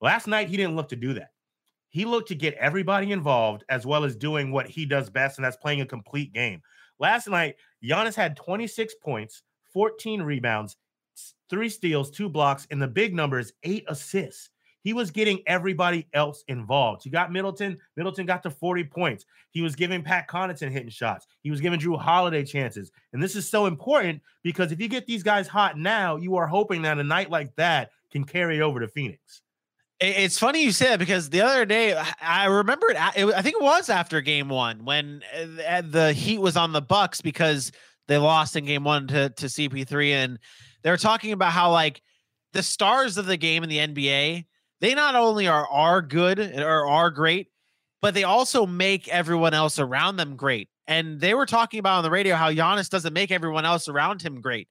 Last 0.01 0.27
night, 0.27 0.49
he 0.49 0.57
didn't 0.57 0.75
look 0.75 0.89
to 0.89 0.97
do 0.97 1.13
that. 1.13 1.29
He 1.89 2.05
looked 2.05 2.27
to 2.29 2.35
get 2.35 2.55
everybody 2.55 3.11
involved 3.11 3.63
as 3.69 3.85
well 3.85 4.03
as 4.03 4.15
doing 4.15 4.51
what 4.51 4.67
he 4.67 4.85
does 4.85 5.09
best, 5.09 5.37
and 5.37 5.45
that's 5.45 5.55
playing 5.55 5.81
a 5.81 5.85
complete 5.85 6.33
game. 6.33 6.61
Last 6.99 7.27
night, 7.29 7.55
Giannis 7.83 8.15
had 8.15 8.35
26 8.35 8.95
points, 8.95 9.43
14 9.73 10.21
rebounds, 10.21 10.75
three 11.49 11.69
steals, 11.69 12.11
two 12.11 12.29
blocks, 12.29 12.67
and 12.71 12.81
the 12.81 12.87
big 12.87 13.13
number 13.13 13.39
is 13.39 13.53
eight 13.63 13.85
assists. 13.87 14.49
He 14.83 14.93
was 14.93 15.11
getting 15.11 15.41
everybody 15.47 16.07
else 16.13 16.43
involved. 16.47 17.03
He 17.03 17.09
got 17.09 17.31
Middleton. 17.31 17.77
Middleton 17.95 18.25
got 18.25 18.43
to 18.43 18.49
40 18.49 18.83
points. 18.83 19.25
He 19.51 19.61
was 19.61 19.75
giving 19.75 20.03
Pat 20.03 20.27
Connaughton 20.27 20.69
hitting 20.69 20.89
shots. 20.89 21.25
He 21.41 21.49
was 21.49 21.61
giving 21.61 21.79
Jrue 21.79 21.99
Holiday 21.99 22.43
chances. 22.43 22.91
And 23.13 23.23
this 23.23 23.35
is 23.35 23.49
so 23.49 23.65
important 23.65 24.21
because 24.43 24.71
if 24.71 24.81
you 24.81 24.89
get 24.89 25.05
these 25.05 25.23
guys 25.23 25.47
hot 25.47 25.77
now, 25.77 26.17
you 26.17 26.35
are 26.35 26.47
hoping 26.47 26.81
that 26.81 26.99
a 26.99 27.03
night 27.03 27.29
like 27.29 27.55
that 27.55 27.91
can 28.11 28.25
carry 28.25 28.61
over 28.61 28.81
to 28.81 28.87
Phoenix. 28.87 29.41
It's 29.99 30.37
funny 30.37 30.61
you 30.61 30.73
said 30.73 30.99
because 30.99 31.29
the 31.29 31.41
other 31.41 31.65
day 31.65 31.95
I 32.21 32.47
remember 32.47 32.89
it, 32.89 32.97
I 32.97 33.41
think 33.41 33.55
it 33.55 33.63
was 33.63 33.89
after 33.89 34.19
game 34.19 34.49
one 34.49 34.83
when 34.83 35.21
uh, 35.33 35.81
the 35.81 36.11
Heat 36.11 36.39
was 36.39 36.57
on 36.57 36.73
the 36.73 36.81
Bucks 36.81 37.21
because 37.21 37.71
they 38.07 38.17
lost 38.17 38.57
in 38.57 38.65
game 38.65 38.83
one 38.83 39.07
to, 39.07 39.29
to 39.29 39.45
CP3 39.45 40.09
and 40.11 40.39
they 40.81 40.89
were 40.89 40.97
talking 40.97 41.31
about 41.31 41.53
how 41.53 41.71
like 41.71 42.01
the 42.51 42.63
stars 42.63 43.17
of 43.17 43.27
the 43.27 43.37
game 43.37 43.63
in 43.63 43.69
the 43.69 43.77
NBA 43.77 44.45
they 44.83 44.93
not 44.93 45.15
only 45.15 45.47
are 45.47 45.65
are 45.69 46.01
good 46.01 46.39
or 46.39 46.89
are 46.89 47.09
great, 47.09 47.47
but 48.01 48.13
they 48.13 48.25
also 48.25 48.65
make 48.65 49.07
everyone 49.07 49.53
else 49.53 49.79
around 49.79 50.17
them 50.17 50.35
great. 50.35 50.67
And 50.87 51.21
they 51.21 51.33
were 51.33 51.45
talking 51.45 51.79
about 51.79 51.99
on 51.99 52.03
the 52.03 52.11
radio 52.11 52.35
how 52.35 52.51
Giannis 52.51 52.89
doesn't 52.89 53.13
make 53.13 53.31
everyone 53.31 53.63
else 53.63 53.87
around 53.87 54.21
him 54.21 54.41
great. 54.41 54.67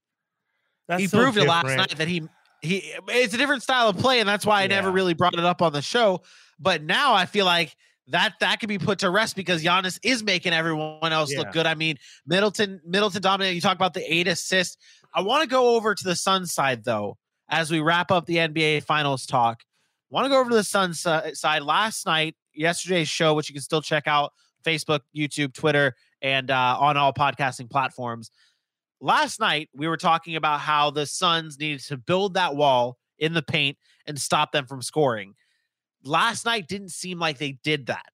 That's 0.87 1.00
he 1.00 1.07
so 1.07 1.16
proved 1.19 1.38
it 1.38 1.49
last 1.49 1.64
night 1.64 1.97
that 1.97 2.09
he 2.09 2.28
he 2.61 2.92
it's 3.09 3.33
a 3.33 3.38
different 3.38 3.62
style 3.62 3.88
of 3.88 3.97
play, 3.97 4.21
and 4.21 4.28
that's 4.28 4.45
why 4.45 4.62
I 4.62 4.66
never 4.66 4.90
really 4.90 5.14
brought 5.14 5.33
it 5.33 5.45
up 5.47 5.62
on 5.62 5.73
the 5.73 5.81
show. 5.81 6.21
But 6.61 6.83
now 6.83 7.14
I 7.14 7.25
feel 7.25 7.47
like 7.47 7.75
that 8.09 8.35
that 8.40 8.61
can 8.61 8.69
be 8.69 8.78
put 8.78 8.99
to 8.99 9.09
rest 9.09 9.35
because 9.35 9.64
Giannis 9.64 9.99
is 10.02 10.23
making 10.23 10.52
everyone 10.52 11.11
else 11.11 11.33
Yeah. 11.33 11.38
look 11.38 11.52
good. 11.52 11.64
I 11.64 11.75
mean, 11.75 11.97
Middleton 12.26 12.83
Middleton 12.85 13.23
dominated. 13.23 13.54
You 13.54 13.62
talk 13.62 13.76
about 13.76 13.95
the 13.95 14.04
eight 14.12 14.28
assists. 14.28 14.76
I 15.14 15.23
want 15.23 15.42
to 15.42 15.49
go 15.49 15.75
over 15.75 15.95
to 15.95 16.04
the 16.04 16.16
Sun 16.16 16.45
side 16.45 16.85
though 16.85 17.16
as 17.49 17.71
we 17.71 17.81
wrap 17.81 18.11
up 18.11 18.26
the 18.26 18.37
NBA 18.37 18.83
Finals 18.85 19.25
talk. 19.25 19.62
Want 20.12 20.26
to 20.26 20.28
go 20.28 20.38
over 20.38 20.50
to 20.50 20.57
the 20.57 20.62
Sun 20.62 20.95
si- 20.95 21.35
side. 21.35 21.62
Last 21.62 22.07
night, 22.07 22.37
yesterday's 22.54 23.09
show, 23.09 23.35
which 23.35 23.49
you 23.49 23.54
can 23.54 23.62
still 23.62 23.83
check 23.83 24.07
out 24.07 24.33
Facebook, 24.64 25.00
YouTube, 25.16 25.52
Twitter, 25.52 25.97
and 26.21 26.50
uh, 26.50 26.76
on 26.78 26.97
all 26.97 27.12
podcasting 27.12 27.69
platforms 27.69 28.31
last 29.02 29.40
night 29.40 29.69
we 29.75 29.88
were 29.88 29.97
talking 29.99 30.37
about 30.37 30.61
how 30.61 30.90
the 30.90 31.04
Suns 31.04 31.59
needed 31.59 31.81
to 31.81 31.99
build 31.99 32.35
that 32.35 32.57
wall 32.57 32.97
in 33.19 33.35
the 33.35 33.42
paint 33.42 33.76
and 34.07 34.19
stop 34.19 34.52
them 34.52 34.66
from 34.66 34.81
scoring. 34.81 35.35
Last 36.04 36.47
night 36.47 36.69
didn't 36.69 36.90
seem 36.90 37.19
like 37.19 37.38
they 37.38 37.59
did 37.62 37.87
that. 37.87 38.11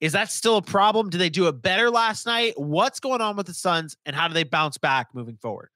Is 0.00 0.12
that 0.12 0.30
still 0.30 0.56
a 0.56 0.62
problem? 0.62 1.10
Did 1.10 1.18
they 1.18 1.28
do 1.28 1.48
it 1.48 1.60
better 1.60 1.90
last 1.90 2.24
night? 2.24 2.54
What's 2.56 3.00
going 3.00 3.20
on 3.20 3.36
with 3.36 3.46
the 3.46 3.54
Suns 3.54 3.96
and 4.06 4.14
how 4.14 4.28
do 4.28 4.34
they 4.34 4.44
bounce 4.44 4.78
back 4.78 5.08
moving 5.12 5.36
forward? 5.36 5.70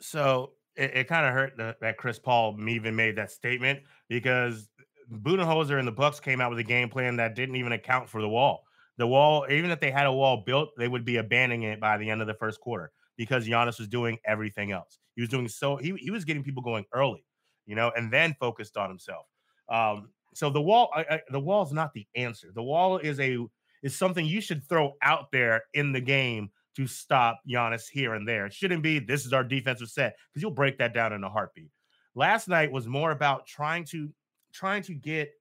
So 0.00 0.52
it, 0.76 0.90
it 0.94 1.08
kind 1.08 1.26
of 1.26 1.32
hurt 1.32 1.56
that, 1.56 1.80
that 1.80 1.96
Chris 1.96 2.18
Paul 2.18 2.56
even 2.68 2.94
made 2.94 3.16
that 3.16 3.30
statement 3.30 3.80
because 4.08 4.68
Budenholzer 5.12 5.78
and 5.78 5.86
the 5.86 5.92
Bucks 5.92 6.20
came 6.20 6.40
out 6.40 6.50
with 6.50 6.58
a 6.58 6.64
game 6.64 6.88
plan 6.88 7.16
that 7.16 7.34
didn't 7.34 7.56
even 7.56 7.72
account 7.72 8.08
for 8.08 8.20
the 8.20 8.28
wall. 8.28 8.64
The 8.98 9.06
wall, 9.06 9.46
even 9.50 9.70
if 9.70 9.80
they 9.80 9.90
had 9.90 10.06
a 10.06 10.12
wall 10.12 10.42
built, 10.44 10.70
they 10.76 10.88
would 10.88 11.04
be 11.04 11.16
abandoning 11.16 11.64
it 11.64 11.80
by 11.80 11.96
the 11.98 12.08
end 12.08 12.20
of 12.20 12.26
the 12.26 12.34
first 12.34 12.60
quarter 12.60 12.92
because 13.16 13.46
Giannis 13.46 13.78
was 13.78 13.88
doing 13.88 14.18
everything 14.24 14.72
else. 14.72 14.98
He 15.14 15.22
was 15.22 15.28
doing 15.28 15.48
so 15.48 15.76
he, 15.76 15.94
he 15.96 16.10
was 16.10 16.24
getting 16.24 16.42
people 16.42 16.62
going 16.62 16.84
early, 16.92 17.24
you 17.66 17.74
know, 17.74 17.92
and 17.96 18.12
then 18.12 18.36
focused 18.38 18.76
on 18.76 18.88
himself. 18.88 19.26
Um, 19.68 20.10
so 20.34 20.50
the 20.50 20.60
wall, 20.60 20.90
I, 20.94 21.00
I, 21.02 21.20
the 21.30 21.40
wall 21.40 21.64
is 21.64 21.72
not 21.72 21.92
the 21.92 22.06
answer. 22.14 22.48
The 22.54 22.62
wall 22.62 22.98
is 22.98 23.20
a 23.20 23.38
is 23.82 23.96
something 23.96 24.24
you 24.24 24.40
should 24.40 24.66
throw 24.68 24.92
out 25.02 25.32
there 25.32 25.62
in 25.74 25.92
the 25.92 26.00
game 26.00 26.50
to 26.76 26.86
stop 26.86 27.40
Giannis 27.48 27.88
here 27.90 28.14
and 28.14 28.26
there. 28.26 28.46
It 28.46 28.54
shouldn't 28.54 28.82
be 28.82 28.98
this 28.98 29.26
is 29.26 29.32
our 29.32 29.44
defensive 29.44 29.88
set 29.88 30.16
because 30.30 30.42
you'll 30.42 30.52
break 30.52 30.78
that 30.78 30.94
down 30.94 31.12
in 31.12 31.24
a 31.24 31.28
heartbeat. 31.28 31.70
Last 32.14 32.48
night 32.48 32.72
was 32.72 32.86
more 32.86 33.10
about 33.10 33.46
trying 33.46 33.84
to 33.86 34.10
trying 34.52 34.82
to 34.84 34.94
get 34.94 35.32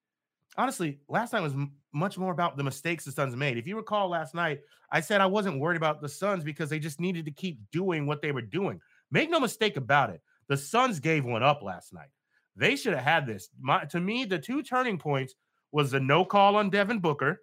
honestly, 0.57 0.99
last 1.07 1.33
night 1.33 1.41
was 1.41 1.53
m- 1.53 1.73
much 1.93 2.17
more 2.17 2.31
about 2.31 2.57
the 2.57 2.63
mistakes 2.63 3.05
the 3.05 3.11
Suns 3.11 3.35
made. 3.35 3.57
If 3.57 3.67
you 3.67 3.75
recall 3.75 4.09
last 4.09 4.33
night, 4.33 4.61
I 4.91 5.01
said 5.01 5.21
I 5.21 5.25
wasn't 5.25 5.59
worried 5.59 5.77
about 5.77 6.01
the 6.01 6.09
Suns 6.09 6.43
because 6.43 6.69
they 6.69 6.79
just 6.79 6.99
needed 6.99 7.25
to 7.25 7.31
keep 7.31 7.59
doing 7.71 8.05
what 8.05 8.21
they 8.21 8.31
were 8.31 8.41
doing. 8.41 8.79
Make 9.11 9.29
no 9.29 9.39
mistake 9.39 9.77
about 9.77 10.09
it. 10.09 10.21
The 10.47 10.57
Suns 10.57 10.99
gave 10.99 11.25
one 11.25 11.43
up 11.43 11.61
last 11.61 11.93
night. 11.93 12.09
They 12.55 12.75
should 12.75 12.93
have 12.93 13.03
had 13.03 13.25
this. 13.25 13.49
My, 13.59 13.85
to 13.85 13.99
me, 13.99 14.25
the 14.25 14.39
two 14.39 14.61
turning 14.61 14.97
points 14.97 15.35
was 15.71 15.91
the 15.91 15.99
no 15.99 16.25
call 16.25 16.57
on 16.57 16.69
Devin 16.69 16.99
Booker 16.99 17.41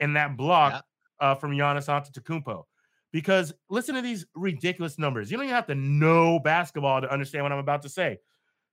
and 0.00 0.16
that 0.16 0.36
block 0.36 0.84
uh, 1.20 1.34
from 1.34 1.52
Giannis 1.52 1.88
Antetokounmpo. 1.88 2.64
Because 3.12 3.52
listen 3.70 3.94
to 3.96 4.02
these 4.02 4.26
ridiculous 4.34 4.98
numbers. 4.98 5.30
You 5.30 5.36
don't 5.36 5.44
even 5.44 5.54
have 5.54 5.66
to 5.66 5.74
know 5.74 6.38
basketball 6.38 7.00
to 7.00 7.10
understand 7.10 7.42
what 7.44 7.52
I'm 7.52 7.58
about 7.58 7.82
to 7.82 7.88
say. 7.88 8.18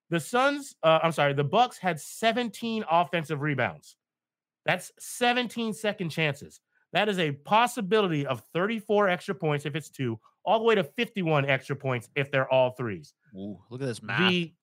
The 0.09 0.19
Suns, 0.19 0.75
uh, 0.83 0.99
I'm 1.03 1.11
sorry, 1.11 1.33
the 1.33 1.43
Bucks 1.43 1.77
had 1.77 1.99
17 1.99 2.85
offensive 2.89 3.41
rebounds. 3.41 3.97
That's 4.65 4.91
17 4.99 5.73
second 5.73 6.09
chances. 6.09 6.61
That 6.93 7.09
is 7.09 7.19
a 7.19 7.31
possibility 7.31 8.25
of 8.25 8.41
34 8.53 9.09
extra 9.09 9.35
points 9.35 9.65
if 9.65 9.75
it's 9.75 9.89
two, 9.89 10.19
all 10.45 10.59
the 10.59 10.65
way 10.65 10.75
to 10.75 10.83
51 10.83 11.45
extra 11.45 11.75
points 11.75 12.09
if 12.15 12.31
they're 12.31 12.51
all 12.51 12.71
threes. 12.71 13.13
Ooh, 13.35 13.59
look 13.69 13.81
at 13.81 13.87
this 13.87 14.01
math. 14.01 14.29
The 14.29 14.53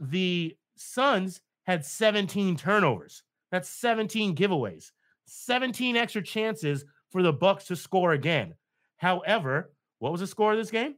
the 0.00 0.56
Suns 0.76 1.40
had 1.64 1.84
17 1.84 2.56
turnovers. 2.56 3.22
That's 3.52 3.68
17 3.68 4.34
giveaways. 4.34 4.90
17 5.26 5.96
extra 5.96 6.22
chances 6.22 6.84
for 7.10 7.22
the 7.22 7.32
Bucks 7.32 7.66
to 7.66 7.76
score 7.76 8.12
again. 8.12 8.54
However, 8.96 9.72
what 9.98 10.10
was 10.10 10.20
the 10.20 10.26
score 10.26 10.52
of 10.52 10.58
this 10.58 10.70
game? 10.70 10.96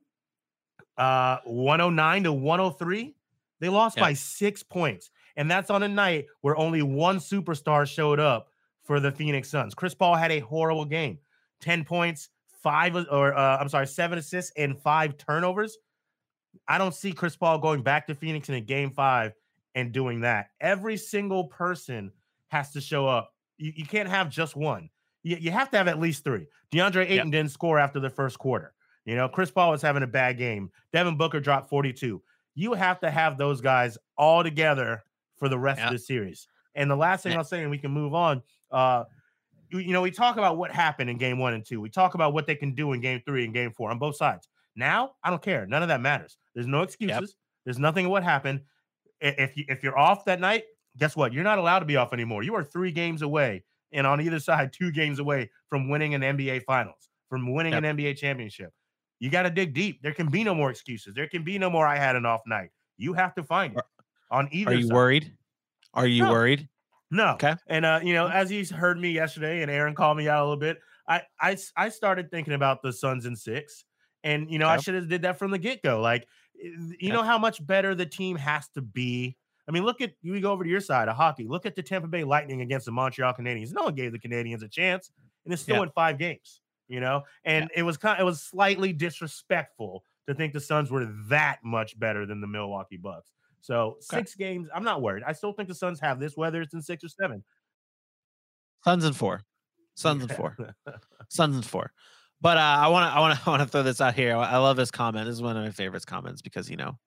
Uh 0.97 1.39
109 1.45 2.25
to 2.25 2.33
103. 2.33 3.15
They 3.61 3.69
lost 3.69 3.97
Yeah. 3.97 4.05
by 4.05 4.13
6 4.15 4.63
points. 4.63 5.11
And 5.37 5.51
that's 5.51 5.71
on 5.71 5.83
a 5.83 5.89
night 5.89 6.27
where 6.41 6.57
only 6.57 6.83
one 6.83 7.19
superstar 7.19 7.87
showed 7.87 8.21
up 8.21 8.49
for 8.85 9.01
the 9.01 9.11
Phoenix 9.13 9.51
Suns. 9.51 9.75
Chris 9.75 9.95
Paul 9.95 10.15
had 10.15 10.31
a 10.33 10.39
horrible 10.41 10.85
game. 10.85 11.19
10 11.61 11.85
points, 11.85 12.29
5 12.63 13.07
or 13.11 13.35
uh, 13.35 13.59
I'm 13.59 13.69
sorry, 13.69 13.87
7 13.87 14.19
assists 14.19 14.53
and 14.57 14.79
5 14.79 15.17
turnovers. 15.19 15.77
I 16.69 16.79
don't 16.79 16.95
see 16.95 17.13
Chris 17.13 17.37
Paul 17.37 17.59
going 17.59 17.83
back 17.83 18.07
to 18.07 18.15
Phoenix 18.15 18.49
in 18.49 18.55
a 18.55 18.61
game 18.61 18.91
5 18.91 19.33
and 19.75 19.93
doing 19.93 20.21
that. 20.21 20.49
Every 20.61 20.97
single 20.97 21.45
person 21.45 22.13
has 22.49 22.73
to 22.73 22.81
show 22.81 23.07
up. 23.07 23.33
You, 23.59 23.73
you 23.77 23.85
can't 23.85 24.09
have 24.09 24.31
just 24.31 24.57
one. 24.57 24.89
You, 25.23 25.37
you 25.39 25.51
have 25.51 25.71
to 25.73 25.77
have 25.77 25.89
at 25.89 25.99
least 26.01 26.25
three. 26.25 26.47
DeAndre 26.73 27.11
Ayton 27.11 27.31
didn't 27.31 27.51
score 27.51 27.79
after 27.79 28.01
the 28.01 28.11
first 28.11 28.39
quarter. 28.39 28.73
You 29.05 29.17
know, 29.17 29.29
Chris 29.29 29.51
Paul 29.51 29.71
was 29.71 29.83
having 29.83 30.03
a 30.03 30.07
bad 30.07 30.39
game. 30.39 30.71
Devin 30.93 31.17
Booker 31.17 31.41
dropped 31.41 31.69
42. 31.69 32.23
You 32.57 32.73
have 32.73 32.99
to 33.01 33.11
have 33.11 33.39
those 33.39 33.61
guys 33.61 33.97
all 34.19 34.43
together 34.43 35.05
for 35.37 35.49
the 35.49 35.59
rest 35.59 35.79
Yeah. 35.79 35.87
of 35.87 35.93
the 35.93 35.99
series. 36.01 36.49
And 36.75 36.91
the 36.91 36.97
last 36.97 37.23
thing 37.23 37.33
Yeah. 37.33 37.39
I'll 37.39 37.45
say, 37.45 37.63
and 37.63 37.71
we 37.71 37.79
can 37.79 37.93
move 37.93 38.13
on. 38.15 38.43
Uh, 38.73 39.05
you, 39.71 39.79
you 39.79 39.93
know, 39.93 40.03
we 40.03 40.11
talk 40.11 40.37
about 40.37 40.57
what 40.57 40.73
happened 40.73 41.09
in 41.11 41.19
game 41.19 41.39
one 41.39 41.55
and 41.55 41.65
two. 41.65 41.81
We 41.81 41.91
talk 41.91 42.15
about 42.15 42.33
what 42.33 42.47
they 42.47 42.55
can 42.57 42.75
do 42.75 42.93
in 42.93 43.01
game 43.01 43.21
three 43.25 43.45
and 43.45 43.55
game 43.55 43.71
four 43.73 43.91
on 43.91 43.99
both 43.99 44.17
sides. 44.17 44.49
Now, 44.75 45.13
I 45.23 45.31
don't 45.31 45.43
care. 45.43 45.67
None 45.67 45.83
of 45.83 45.89
that 45.89 46.01
matters. 46.01 46.37
There's 46.55 46.67
no 46.67 46.83
excuses. 46.83 47.37
There's 47.65 47.79
nothing 47.79 48.07
of 48.07 48.11
what 48.11 48.23
happened. 48.25 48.63
If 49.21 49.57
you, 49.57 49.65
if 49.69 49.83
you're 49.83 49.99
off 49.99 50.25
that 50.27 50.41
night, 50.41 50.65
guess 50.99 51.17
what? 51.17 51.33
You're 51.33 51.45
not 51.45 51.59
allowed 51.59 51.79
to 51.81 51.85
be 51.87 51.97
off 51.97 52.13
anymore. 52.13 52.43
You 52.43 52.55
are 52.55 52.63
three 52.65 52.93
games 52.93 53.23
away, 53.23 53.65
and 53.93 54.07
on 54.07 54.21
either 54.21 54.39
side, 54.39 54.73
two 54.73 54.93
games 54.93 55.19
away 55.19 55.51
from 55.69 55.89
winning 55.89 56.15
an 56.15 56.21
NBA 56.23 56.61
Finals, 56.65 57.09
from 57.29 57.53
winning 57.53 57.73
Yep. 57.73 57.85
an 57.85 57.97
NBA 57.97 58.15
championship. 58.19 58.73
You 59.19 59.31
got 59.31 59.43
to 59.43 59.51
dig 59.51 59.73
deep. 59.75 60.03
There 60.03 60.13
can 60.13 60.29
be 60.31 60.45
no 60.45 60.55
more 60.55 60.71
excuses. 60.71 61.15
There 61.15 61.27
can 61.29 61.43
be 61.43 61.59
no 61.59 61.71
more. 61.71 61.87
I 61.87 61.97
had 61.97 62.17
an 62.17 62.27
off 62.27 62.43
night. 62.47 62.71
You 62.99 63.13
have 63.15 63.35
to 63.37 63.43
find 63.43 63.75
it 63.77 63.83
on 64.31 64.49
either. 64.53 64.73
Are 64.73 64.75
you 64.75 64.87
side. 64.89 64.95
worried? 64.95 65.33
Are 65.95 66.07
you 66.07 66.25
No. 66.25 66.31
worried? 66.33 66.69
No. 67.11 67.29
Okay. 67.35 67.55
And 67.69 67.85
uh, 67.87 68.01
you 68.03 68.13
know, 68.15 68.29
as 68.29 68.51
he's 68.51 68.69
heard 68.71 68.99
me 68.99 69.11
yesterday, 69.11 69.63
and 69.63 69.71
Aaron 69.71 69.95
called 69.95 70.19
me 70.19 70.29
out 70.29 70.41
a 70.41 70.45
little 70.45 70.57
bit. 70.59 70.79
I 71.09 71.23
I, 71.41 71.57
I 71.77 71.89
started 71.89 72.31
thinking 72.31 72.55
about 72.55 72.83
the 72.83 72.93
Suns 72.93 73.27
and 73.27 73.39
six, 73.39 73.85
and 74.25 74.51
you 74.51 74.59
know, 74.59 74.69
I 74.69 74.79
should 74.79 74.95
have 74.97 75.09
did 75.09 75.23
that 75.23 75.39
from 75.39 75.51
the 75.53 75.59
get 75.59 75.83
go. 75.83 76.01
Like, 76.01 76.27
eh, 76.63 76.69
you 76.99 77.13
know 77.13 77.23
how 77.23 77.39
much 77.39 77.65
better 77.65 77.95
the 77.95 78.07
team 78.07 78.37
has 78.37 78.69
to 78.71 78.83
be. 78.83 79.37
I 79.69 79.73
mean, 79.73 79.85
look 79.85 80.01
at 80.01 80.13
you 80.23 80.41
go 80.41 80.51
over 80.51 80.65
to 80.65 80.69
your 80.71 80.81
side 80.81 81.09
of 81.09 81.17
hockey. 81.17 81.45
Look 81.49 81.65
at 81.65 81.77
the 81.77 81.83
Tampa 81.83 82.09
Bay 82.09 82.25
Lightning 82.25 82.61
against 82.61 82.87
the 82.87 82.93
Montreal 82.93 83.35
Canadiens. 83.35 83.73
No 83.73 83.85
one 83.85 83.95
gave 83.95 84.11
the 84.13 84.19
Canadiens 84.19 84.63
a 84.65 84.69
chance, 84.69 85.13
and 85.45 85.53
it's 85.55 85.63
still 85.63 85.77
Yeah. 85.77 85.83
in 85.85 85.91
five 85.91 86.19
games. 86.19 86.61
You 86.89 87.01
know, 87.01 87.25
and 87.45 87.69
it 87.75 87.83
was 87.83 87.97
kind. 87.97 88.19
of, 88.19 88.23
It 88.23 88.25
was 88.25 88.43
slightly 88.43 88.93
disrespectful 88.93 90.05
to 90.29 90.35
think 90.35 90.53
the 90.53 90.61
Suns 90.61 90.91
were 90.91 91.07
that 91.29 91.59
much 91.65 91.99
better 91.99 92.27
than 92.27 92.41
the 92.41 92.47
Milwaukee 92.47 92.97
Bucks. 92.97 93.33
So 93.61 93.93
Okay. 93.93 94.01
six 94.19 94.35
games, 94.37 94.69
I'm 94.75 94.85
not 94.85 95.03
worried. 95.03 95.25
I 95.27 95.33
still 95.33 95.53
think 95.53 95.69
the 95.69 95.75
Suns 95.75 95.99
have 96.01 96.21
this, 96.21 96.37
whether 96.37 96.61
it's 96.63 96.75
in 96.75 96.83
six 96.83 97.03
or 97.03 97.09
seven. 97.09 97.43
Suns 98.85 99.05
and 99.05 99.17
four. 99.17 99.43
Suns 99.95 100.23
and 100.23 100.31
four. 100.33 100.57
Suns 101.29 101.57
and 101.57 101.65
four. 101.67 101.93
But 102.41 102.59
uh, 102.59 102.61
I 102.61 102.89
want 102.89 103.11
to 103.11 103.17
I 103.17 103.21
want 103.21 103.37
to 103.39 103.43
I 103.47 103.51
want 103.51 103.63
to 103.63 103.69
throw 103.69 103.83
this 103.83 104.01
out 104.01 104.15
here. 104.15 104.37
I 104.37 104.53
I 104.53 104.57
love 104.59 104.77
this 104.77 104.91
comment. 104.93 105.27
This 105.27 105.35
is 105.35 105.43
one 105.43 105.57
of 105.57 105.65
my 105.65 105.71
favorites 105.71 106.05
comments 106.05 106.43
because 106.43 106.71
you 106.71 106.77
know, 106.77 106.99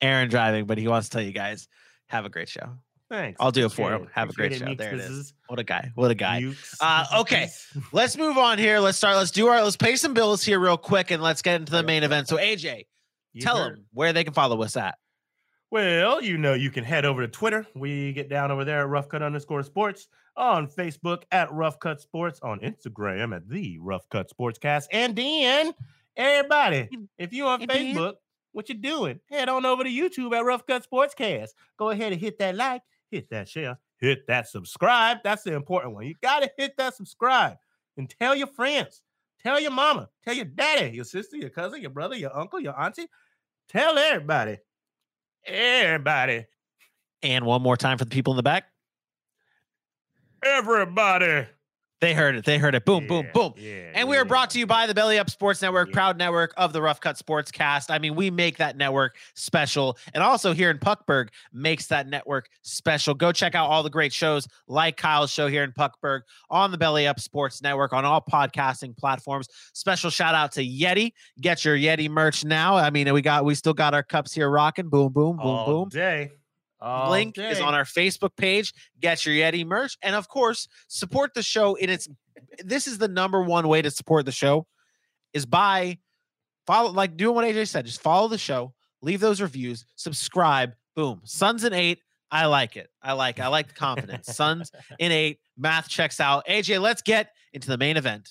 Aaron 0.00 0.28
driving, 0.28 0.66
but 0.66 0.78
he 0.78 0.86
wants 0.86 1.08
to 1.08 1.16
tell 1.16 1.24
you 1.24 1.32
guys 1.32 1.66
have 2.08 2.24
a 2.24 2.28
great 2.28 2.48
show. 2.48 2.78
Thanks. 3.16 3.36
I'll 3.40 3.50
do 3.52 3.66
it 3.66 3.72
for 3.72 3.92
him. 3.92 4.08
Have 4.12 4.30
a 4.30 4.32
great 4.32 4.54
show. 4.54 4.64
Meeks. 4.64 4.78
There 4.78 4.94
it 4.94 5.00
is. 5.00 5.34
What 5.46 5.58
a 5.58 5.64
guy. 5.64 5.92
What 5.94 6.10
a 6.10 6.14
guy. 6.14 6.44
Uh, 6.80 7.06
okay. 7.20 7.48
Let's 7.92 8.16
move 8.16 8.36
on 8.36 8.58
here. 8.58 8.78
Let's 8.80 8.98
start. 8.98 9.16
Let's 9.16 9.30
do 9.30 9.46
our. 9.46 9.62
Let's 9.62 9.76
pay 9.76 9.96
some 9.96 10.14
bills 10.14 10.42
here 10.42 10.58
real 10.58 10.76
quick, 10.76 11.10
and 11.10 11.22
let's 11.22 11.42
get 11.42 11.60
into 11.60 11.72
the 11.72 11.82
main 11.82 12.02
event. 12.02 12.28
So 12.28 12.36
AJ, 12.36 12.86
You 13.32 13.40
tell 13.40 13.58
heard. 13.58 13.76
them 13.76 13.84
where 13.92 14.12
they 14.12 14.24
can 14.24 14.32
follow 14.34 14.62
us 14.62 14.76
at. 14.76 14.96
Well, 15.70 16.22
you 16.22 16.38
know, 16.38 16.54
you 16.54 16.70
can 16.70 16.84
head 16.84 17.04
over 17.04 17.22
to 17.22 17.28
Twitter. 17.28 17.66
We 17.74 18.12
get 18.12 18.28
down 18.28 18.50
over 18.50 18.64
there 18.64 18.80
at 18.80 18.88
Rough 18.88 19.08
Cut 19.08 19.22
underscore 19.22 19.62
sports 19.62 20.08
on 20.36 20.66
Facebook 20.68 21.22
at 21.32 21.52
Rough 21.52 21.78
Cut 21.80 22.00
Sports 22.00 22.40
on 22.42 22.60
Instagram 22.60 23.34
at 23.34 23.48
the 23.48 23.78
Rough 23.80 24.08
Cut 24.08 24.30
Sportscast. 24.30 24.84
And 24.92 25.16
then 25.16 25.72
everybody, 26.16 26.88
if 27.18 27.32
you're 27.32 27.48
on 27.48 27.62
Facebook, 27.62 28.14
what 28.52 28.68
you 28.68 28.76
doing? 28.76 29.18
Head 29.28 29.48
on 29.48 29.66
over 29.66 29.82
to 29.82 29.90
YouTube 29.90 30.32
at 30.36 30.44
Rough 30.44 30.64
Cut 30.64 30.86
Sportscast. 30.88 31.48
Go 31.76 31.90
ahead 31.90 32.12
and 32.12 32.20
hit 32.20 32.38
that 32.38 32.54
like, 32.54 32.82
hit 33.14 33.30
that 33.30 33.48
share, 33.48 33.78
hit 33.98 34.26
that 34.26 34.48
subscribe. 34.48 35.18
That's 35.24 35.42
the 35.42 35.54
important 35.54 35.94
one. 35.94 36.06
You 36.06 36.14
gotta 36.22 36.50
hit 36.58 36.76
that 36.78 36.94
subscribe 36.94 37.56
and 37.96 38.12
tell 38.20 38.34
your 38.34 38.48
friends, 38.48 39.02
tell 39.42 39.60
your 39.60 39.70
mama, 39.70 40.08
tell 40.24 40.34
your 40.34 40.44
daddy, 40.46 40.94
your 40.94 41.04
sister, 41.04 41.36
your 41.36 41.50
cousin, 41.50 41.80
your 41.80 41.90
brother, 41.90 42.16
your 42.16 42.36
uncle, 42.36 42.60
your 42.60 42.78
auntie. 42.78 43.06
Tell 43.68 43.96
everybody. 43.98 44.58
Everybody. 45.46 46.46
And 47.22 47.44
one 47.46 47.62
more 47.62 47.76
time 47.76 47.98
for 47.98 48.04
the 48.04 48.10
people 48.10 48.32
in 48.32 48.36
the 48.36 48.42
back. 48.42 48.64
Everybody. 50.42 51.46
They 52.00 52.12
heard 52.12 52.34
it. 52.34 52.44
They 52.44 52.58
heard 52.58 52.74
it. 52.74 52.84
Boom, 52.84 53.06
boom, 53.06 53.24
Yeah, 53.24 53.32
boom. 53.32 53.54
Yeah, 53.56 53.90
And 53.94 54.08
we 54.08 54.16
are 54.18 54.24
brought 54.26 54.50
to 54.50 54.58
you 54.58 54.66
by 54.66 54.86
the 54.86 54.92
Belly 54.92 55.18
Up 55.18 55.30
Sports 55.30 55.62
Network, 55.62 55.88
Yeah. 55.88 55.94
proud 55.94 56.18
network 56.18 56.52
of 56.56 56.72
the 56.74 56.82
Rough 56.82 57.00
Cut 57.00 57.16
Sports 57.16 57.50
Cast. 57.50 57.90
I 57.90 57.98
mean, 57.98 58.14
we 58.14 58.30
make 58.30 58.58
that 58.58 58.76
network 58.76 59.16
special. 59.34 59.96
And 60.12 60.22
also 60.22 60.52
here 60.52 60.70
in 60.70 60.78
Puckburg 60.78 61.28
makes 61.52 61.86
that 61.86 62.06
network 62.08 62.48
special. 62.62 63.14
Go 63.14 63.32
check 63.32 63.54
out 63.54 63.70
all 63.70 63.82
the 63.82 63.88
great 63.90 64.12
shows 64.12 64.46
like 64.66 64.96
Kyle's 64.98 65.30
show 65.30 65.46
here 65.46 65.62
in 65.64 65.72
Puckburg 65.72 66.22
on 66.50 66.70
the 66.72 66.78
Belly 66.78 67.06
Up 67.06 67.20
Sports 67.20 67.62
Network 67.62 67.92
on 67.94 68.04
all 68.04 68.20
podcasting 68.20 68.94
platforms. 68.96 69.48
Special 69.72 70.10
shout 70.10 70.34
out 70.34 70.52
to 70.52 70.60
Yeti. 70.66 71.12
Get 71.40 71.64
your 71.64 71.76
Yeti 71.76 72.10
merch 72.10 72.44
now. 72.44 72.76
I 72.76 72.90
mean, 72.90 73.10
we 73.14 73.22
got 73.22 73.44
we 73.46 73.54
still 73.54 73.72
got 73.74 73.94
our 73.94 74.02
cups 74.02 74.34
here 74.34 74.50
rocking. 74.50 74.88
Boom, 74.90 75.10
boom, 75.12 75.36
boom, 75.36 75.40
all 75.46 75.66
boom. 75.66 75.88
day. 75.88 76.32
All 76.80 77.10
link 77.10 77.38
is 77.38 77.60
on 77.60 77.74
our 77.74 77.84
Facebook 77.84 78.36
page. 78.36 78.72
Get 79.00 79.24
your 79.24 79.34
Yeti 79.34 79.64
merch, 79.64 79.96
and 80.02 80.14
of 80.14 80.28
course, 80.28 80.68
support 80.88 81.34
the 81.34 81.42
show 81.42 81.74
in 81.74 81.88
its. 81.88 82.08
This 82.64 82.86
is 82.86 82.98
the 82.98 83.08
number 83.08 83.42
one 83.42 83.68
way 83.68 83.80
to 83.82 83.90
support 83.90 84.26
the 84.26 84.32
show, 84.32 84.66
is 85.32 85.46
by 85.46 85.98
follow 86.66 86.90
like 86.90 87.16
doing 87.16 87.34
what 87.34 87.44
AJ 87.44 87.68
said. 87.68 87.86
Just 87.86 88.02
follow 88.02 88.28
the 88.28 88.38
show, 88.38 88.74
leave 89.02 89.20
those 89.20 89.40
reviews, 89.40 89.84
subscribe. 89.96 90.74
Boom, 90.94 91.20
Suns 91.24 91.64
and 91.64 91.74
eight. 91.74 92.00
I 92.30 92.46
like 92.46 92.76
it. 92.76 92.88
I 93.02 93.12
like. 93.12 93.38
I 93.38 93.46
like 93.48 93.68
the 93.68 93.74
confidence. 93.74 94.26
Suns 94.34 94.72
in 94.98 95.12
eight. 95.12 95.38
Math 95.56 95.88
checks 95.88 96.18
out. 96.20 96.46
AJ, 96.46 96.80
let's 96.80 97.02
get 97.02 97.30
into 97.52 97.68
the 97.68 97.78
main 97.78 97.96
event. 97.96 98.28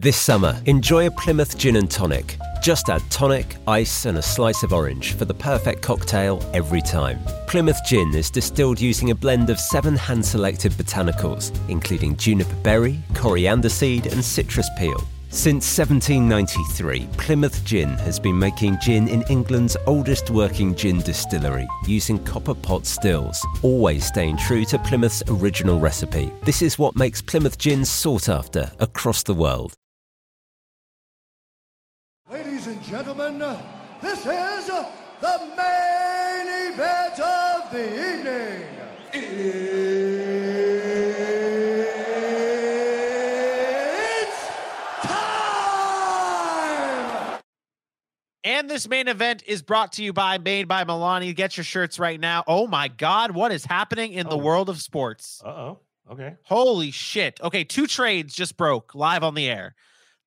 This 0.00 0.16
summer, 0.16 0.58
enjoy 0.64 1.08
a 1.08 1.10
Plymouth 1.10 1.58
Gin 1.58 1.76
and 1.76 1.90
Tonic. 1.90 2.38
Just 2.62 2.88
add 2.88 3.02
tonic, 3.10 3.56
ice, 3.66 4.06
and 4.06 4.16
a 4.16 4.22
slice 4.22 4.62
of 4.62 4.72
orange 4.72 5.12
for 5.12 5.26
the 5.26 5.34
perfect 5.34 5.82
cocktail 5.82 6.42
every 6.54 6.80
time. 6.80 7.18
Plymouth 7.48 7.80
Gin 7.84 8.14
is 8.14 8.30
distilled 8.30 8.80
using 8.80 9.10
a 9.10 9.14
blend 9.14 9.50
of 9.50 9.60
seven 9.60 9.96
hand 9.96 10.24
selected 10.24 10.72
botanicals, 10.72 11.52
including 11.68 12.16
juniper 12.16 12.54
berry, 12.62 13.00
coriander 13.12 13.68
seed, 13.68 14.06
and 14.06 14.24
citrus 14.24 14.70
peel. 14.78 15.02
Since 15.28 15.78
1793, 15.78 17.08
Plymouth 17.18 17.62
Gin 17.64 17.90
has 17.90 18.18
been 18.18 18.38
making 18.38 18.78
gin 18.80 19.06
in 19.06 19.22
England's 19.28 19.76
oldest 19.86 20.30
working 20.30 20.74
gin 20.74 21.00
distillery 21.00 21.68
using 21.86 22.18
copper 22.24 22.54
pot 22.54 22.86
stills, 22.86 23.44
always 23.62 24.06
staying 24.06 24.38
true 24.38 24.64
to 24.64 24.78
Plymouth's 24.78 25.22
original 25.28 25.78
recipe. 25.78 26.32
This 26.44 26.62
is 26.62 26.78
what 26.78 26.96
makes 26.96 27.20
Plymouth 27.20 27.58
Gin 27.58 27.84
sought 27.84 28.28
after 28.28 28.72
across 28.78 29.22
the 29.22 29.34
world. 29.34 29.74
This 34.10 34.26
is 34.26 34.66
the 35.20 35.38
main 35.56 36.72
event 36.72 37.20
of 37.20 37.70
the 37.70 38.18
evening. 38.18 38.66
It's 43.12 44.48
time! 45.02 45.90
And 48.44 48.70
this 48.70 48.88
main 48.88 49.08
event 49.08 49.42
is 49.46 49.62
brought 49.62 49.92
to 49.94 50.04
you 50.04 50.12
by 50.12 50.38
Made 50.38 50.68
by 50.68 50.84
Milani. 50.84 51.34
Get 51.34 51.56
your 51.56 51.64
shirts 51.64 51.98
right 51.98 52.20
now. 52.20 52.44
Oh 52.46 52.66
my 52.66 52.88
God, 52.88 53.32
what 53.32 53.52
is 53.52 53.64
happening 53.64 54.12
in 54.12 54.28
the 54.28 54.36
Oh. 54.36 54.38
world 54.38 54.68
of 54.68 54.80
sports? 54.80 55.42
Uh 55.44 55.48
oh. 55.48 55.78
Okay. 56.10 56.34
Holy 56.44 56.90
shit. 56.90 57.40
Okay, 57.40 57.62
two 57.62 57.86
trades 57.86 58.34
just 58.34 58.56
broke 58.56 58.94
live 58.94 59.22
on 59.22 59.34
the 59.34 59.48
air. 59.48 59.74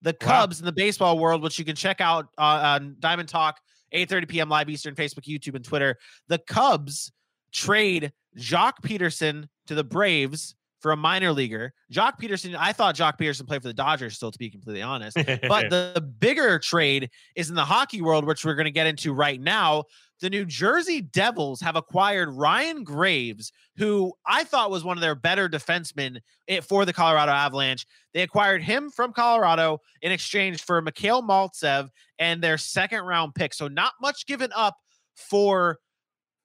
The 0.02 0.14
Cubs 0.14 0.60
in 0.60 0.66
the 0.66 0.72
baseball 0.72 1.18
world, 1.18 1.42
which 1.42 1.60
you 1.60 1.66
can 1.66 1.76
check 1.76 2.02
out 2.02 2.28
uh, 2.38 2.78
on 2.82 2.96
Diamond 3.00 3.30
Talk, 3.30 3.60
8:30 3.94 4.28
p.m. 4.28 4.50
live 4.50 4.70
Eastern, 4.70 4.96
Facebook, 4.96 5.24
YouTube, 5.24 5.56
and 5.56 5.64
Twitter. 5.64 5.98
The 6.28 6.40
Cubs 6.40 7.12
trade 7.52 8.12
Joc 8.38 8.74
Pederson 8.84 9.48
to 9.68 9.76
the 9.76 9.84
Braves 9.84 10.56
for 10.84 10.92
a 10.92 10.98
minor 10.98 11.32
leaguer. 11.32 11.74
Joc 11.92 12.20
Pederson, 12.20 12.56
I 12.60 12.74
thought 12.74 12.96
Joc 12.96 13.18
Pederson 13.18 13.48
played 13.48 13.62
for 13.62 13.70
the 13.70 13.74
Dodgers, 13.74 14.16
still 14.16 14.32
to 14.32 14.38
be 14.38 14.50
completely 14.50 14.82
honest. 14.82 15.18
But 15.48 15.70
the, 15.70 15.94
the 15.96 16.02
bigger 16.02 16.60
trade 16.60 17.10
is 17.36 17.50
in 17.50 17.56
the 17.56 17.64
hockey 17.64 18.02
world, 18.02 18.26
which 18.26 18.44
we're 18.44 18.56
going 18.56 18.66
to 18.66 18.72
get 18.72 18.86
into 18.86 19.14
right 19.14 19.40
now. 19.40 19.86
The 20.24 20.30
New 20.30 20.46
Jersey 20.46 21.02
Devils 21.02 21.60
have 21.60 21.76
acquired 21.76 22.30
Ryan 22.30 22.86
Graves, 22.86 23.52
who 23.76 24.14
I 24.26 24.46
thought 24.46 24.72
was 24.72 24.86
one 24.86 24.96
of 24.96 25.02
their 25.02 25.16
better 25.16 25.50
defensemen 25.50 26.22
eh, 26.48 26.62
for 26.62 26.86
the 26.86 26.94
Colorado 26.94 27.34
Avalanche. 27.34 27.86
They 28.14 28.22
acquired 28.22 28.64
him 28.64 28.90
from 28.90 29.12
Colorado 29.12 29.82
in 30.02 30.14
exchange 30.14 30.64
for 30.64 30.82
Mikhail 30.82 31.24
Maltsev 31.24 31.90
and 32.20 32.42
their 32.42 32.58
second 32.58 33.02
round 33.02 33.36
pick. 33.36 33.54
So 33.54 33.68
not 33.68 33.96
much 34.02 34.26
given 34.26 34.50
up 34.56 34.78
for 35.14 35.80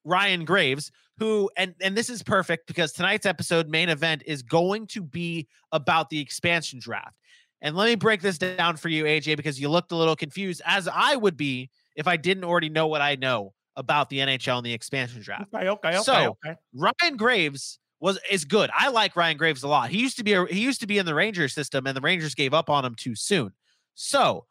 Ryan 0.03 0.43
Graves, 0.43 0.91
who 1.17 1.49
and 1.55 1.73
and 1.79 1.95
this 1.95 2.09
is 2.09 2.21
perfect 2.21 2.67
because 2.67 2.91
tonight's 2.91 3.25
episode 3.25 3.69
main 3.69 3.87
event 3.87 4.23
is 4.25 4.41
going 4.41 4.87
to 4.87 5.01
be 5.01 5.47
about 5.71 6.09
the 6.09 6.19
expansion 6.19 6.79
draft. 6.81 7.15
And 7.61 7.77
let 7.77 7.85
me 7.85 7.95
break 7.95 8.21
this 8.21 8.37
down 8.37 8.75
for 8.75 8.89
you, 8.89 9.05
AJ, 9.05 9.37
because 9.37 9.57
you 9.57 9.69
looked 9.69 9.93
a 9.93 9.95
little 9.95 10.17
confused, 10.17 10.61
as 10.65 10.89
I 10.89 11.15
would 11.15 11.37
be 11.37 11.69
if 11.95 12.09
I 12.09 12.17
didn't 12.17 12.43
already 12.43 12.67
know 12.67 12.87
what 12.87 12.99
I 12.99 13.15
know 13.15 13.53
about 13.79 14.09
the 14.09 14.19
NHL 14.19 14.57
and 14.57 14.65
the 14.65 14.73
expansion 14.73 15.21
draft. 15.21 15.47
okay. 15.55 15.67
Okay. 15.69 15.89
Okay. 15.89 16.01
So- 16.03 16.37
okay. 16.45 16.55
Ryan 16.75 17.17
Graves 17.17 17.79
was 17.99 18.19
is 18.29 18.45
good. 18.45 18.69
I 18.77 18.89
like 18.89 19.15
Ryan 19.15 19.37
Graves 19.37 19.63
a 19.63 19.67
lot. 19.67 19.89
He 19.89 19.99
used 19.99 20.17
to 20.17 20.23
be 20.23 20.33
a, 20.33 20.45
he 20.45 20.59
used 20.59 20.81
to 20.81 20.87
be 20.87 20.97
in 20.99 21.05
the 21.05 21.15
Rangers 21.15 21.53
system, 21.53 21.87
and 21.87 21.97
the 21.97 22.01
Rangers 22.01 22.35
gave 22.35 22.53
up 22.53 22.69
on 22.69 22.85
him 22.85 22.93
too 22.95 23.15
soon. 23.15 23.51
So 23.95 24.45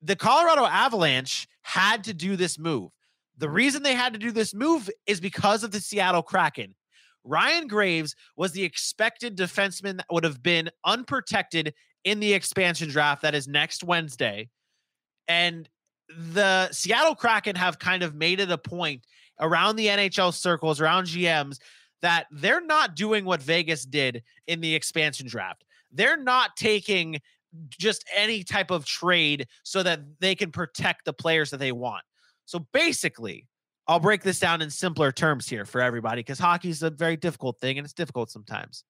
the 0.00 0.14
Colorado 0.16 0.64
Avalanche 0.64 1.48
had 1.62 2.04
to 2.04 2.14
do 2.14 2.36
this 2.36 2.58
move. 2.58 2.90
The 3.36 3.50
reason 3.50 3.82
they 3.82 3.94
had 3.94 4.12
to 4.12 4.18
do 4.18 4.30
this 4.32 4.54
move 4.54 4.88
is 5.06 5.20
because 5.20 5.64
of 5.64 5.70
the 5.72 5.80
Seattle 5.80 6.22
Kraken. 6.22 6.74
Ryan 7.24 7.66
Graves 7.66 8.14
was 8.36 8.52
the 8.52 8.62
expected 8.64 9.36
defenseman 9.36 9.96
that 9.98 10.06
would 10.10 10.24
have 10.24 10.42
been 10.42 10.70
unprotected 10.84 11.74
in 12.04 12.20
the 12.20 12.32
expansion 12.32 12.88
draft 12.88 13.22
that 13.22 13.34
is 13.34 13.46
next 13.48 13.84
Wednesday. 13.84 14.48
And 15.26 15.68
the 16.16 16.70
Seattle 16.72 17.14
Kraken 17.14 17.56
have 17.56 17.78
kind 17.78 18.02
of 18.02 18.14
made 18.14 18.40
it 18.40 18.50
a 18.50 18.58
point 18.58 19.04
around 19.40 19.76
the 19.76 19.86
NHL 19.86 20.32
circles, 20.32 20.80
around 20.80 21.04
GMs, 21.04 21.58
that 22.02 22.26
they're 22.30 22.60
not 22.60 22.96
doing 22.96 23.24
what 23.24 23.42
Vegas 23.42 23.84
did 23.84 24.22
in 24.46 24.60
the 24.60 24.74
expansion 24.74 25.26
draft. 25.26 25.64
They're 25.92 26.16
not 26.16 26.56
taking 26.56 27.20
just 27.70 28.04
any 28.14 28.44
type 28.44 28.70
of 28.70 28.84
trade 28.84 29.46
so 29.62 29.82
that 29.82 30.00
they 30.20 30.34
can 30.34 30.50
protect 30.50 31.04
the 31.04 31.12
players 31.12 31.50
that 31.50 31.58
they 31.58 31.72
want. 31.72 32.04
So 32.44 32.66
basically, 32.72 33.46
I'll 33.86 34.00
break 34.00 34.22
this 34.22 34.38
down 34.38 34.60
in 34.60 34.70
simpler 34.70 35.12
terms 35.12 35.48
here 35.48 35.64
for 35.64 35.80
everybody 35.80 36.20
because 36.20 36.38
hockey 36.38 36.68
is 36.68 36.82
a 36.82 36.90
very 36.90 37.16
difficult 37.16 37.58
thing 37.60 37.78
and 37.78 37.84
it's 37.84 37.94
difficult 37.94 38.30
sometimes. 38.30 38.84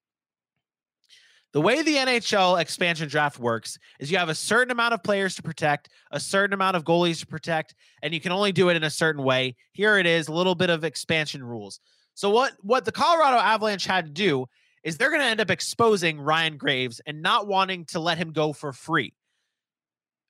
The 1.54 1.60
way 1.62 1.82
the 1.82 1.96
NHL 1.96 2.60
expansion 2.60 3.08
draft 3.08 3.38
works 3.38 3.78
is 3.98 4.10
you 4.10 4.18
have 4.18 4.28
a 4.28 4.34
certain 4.34 4.70
amount 4.70 4.92
of 4.92 5.02
players 5.02 5.34
to 5.36 5.42
protect, 5.42 5.88
a 6.10 6.20
certain 6.20 6.52
amount 6.52 6.76
of 6.76 6.84
goalies 6.84 7.20
to 7.20 7.26
protect, 7.26 7.74
and 8.02 8.12
you 8.12 8.20
can 8.20 8.32
only 8.32 8.52
do 8.52 8.68
it 8.68 8.76
in 8.76 8.84
a 8.84 8.90
certain 8.90 9.24
way. 9.24 9.56
Here 9.72 9.96
it 9.98 10.06
is, 10.06 10.28
a 10.28 10.32
little 10.32 10.54
bit 10.54 10.68
of 10.68 10.84
expansion 10.84 11.42
rules. 11.42 11.80
So 12.14 12.28
what 12.30 12.52
what 12.60 12.84
the 12.84 12.92
Colorado 12.92 13.38
Avalanche 13.38 13.86
had 13.86 14.04
to 14.06 14.10
do 14.10 14.46
is 14.84 14.96
they're 14.96 15.10
going 15.10 15.22
to 15.22 15.26
end 15.26 15.40
up 15.40 15.50
exposing 15.50 16.20
Ryan 16.20 16.56
Graves 16.56 17.00
and 17.06 17.22
not 17.22 17.46
wanting 17.46 17.86
to 17.86 18.00
let 18.00 18.18
him 18.18 18.32
go 18.32 18.52
for 18.52 18.72
free. 18.72 19.14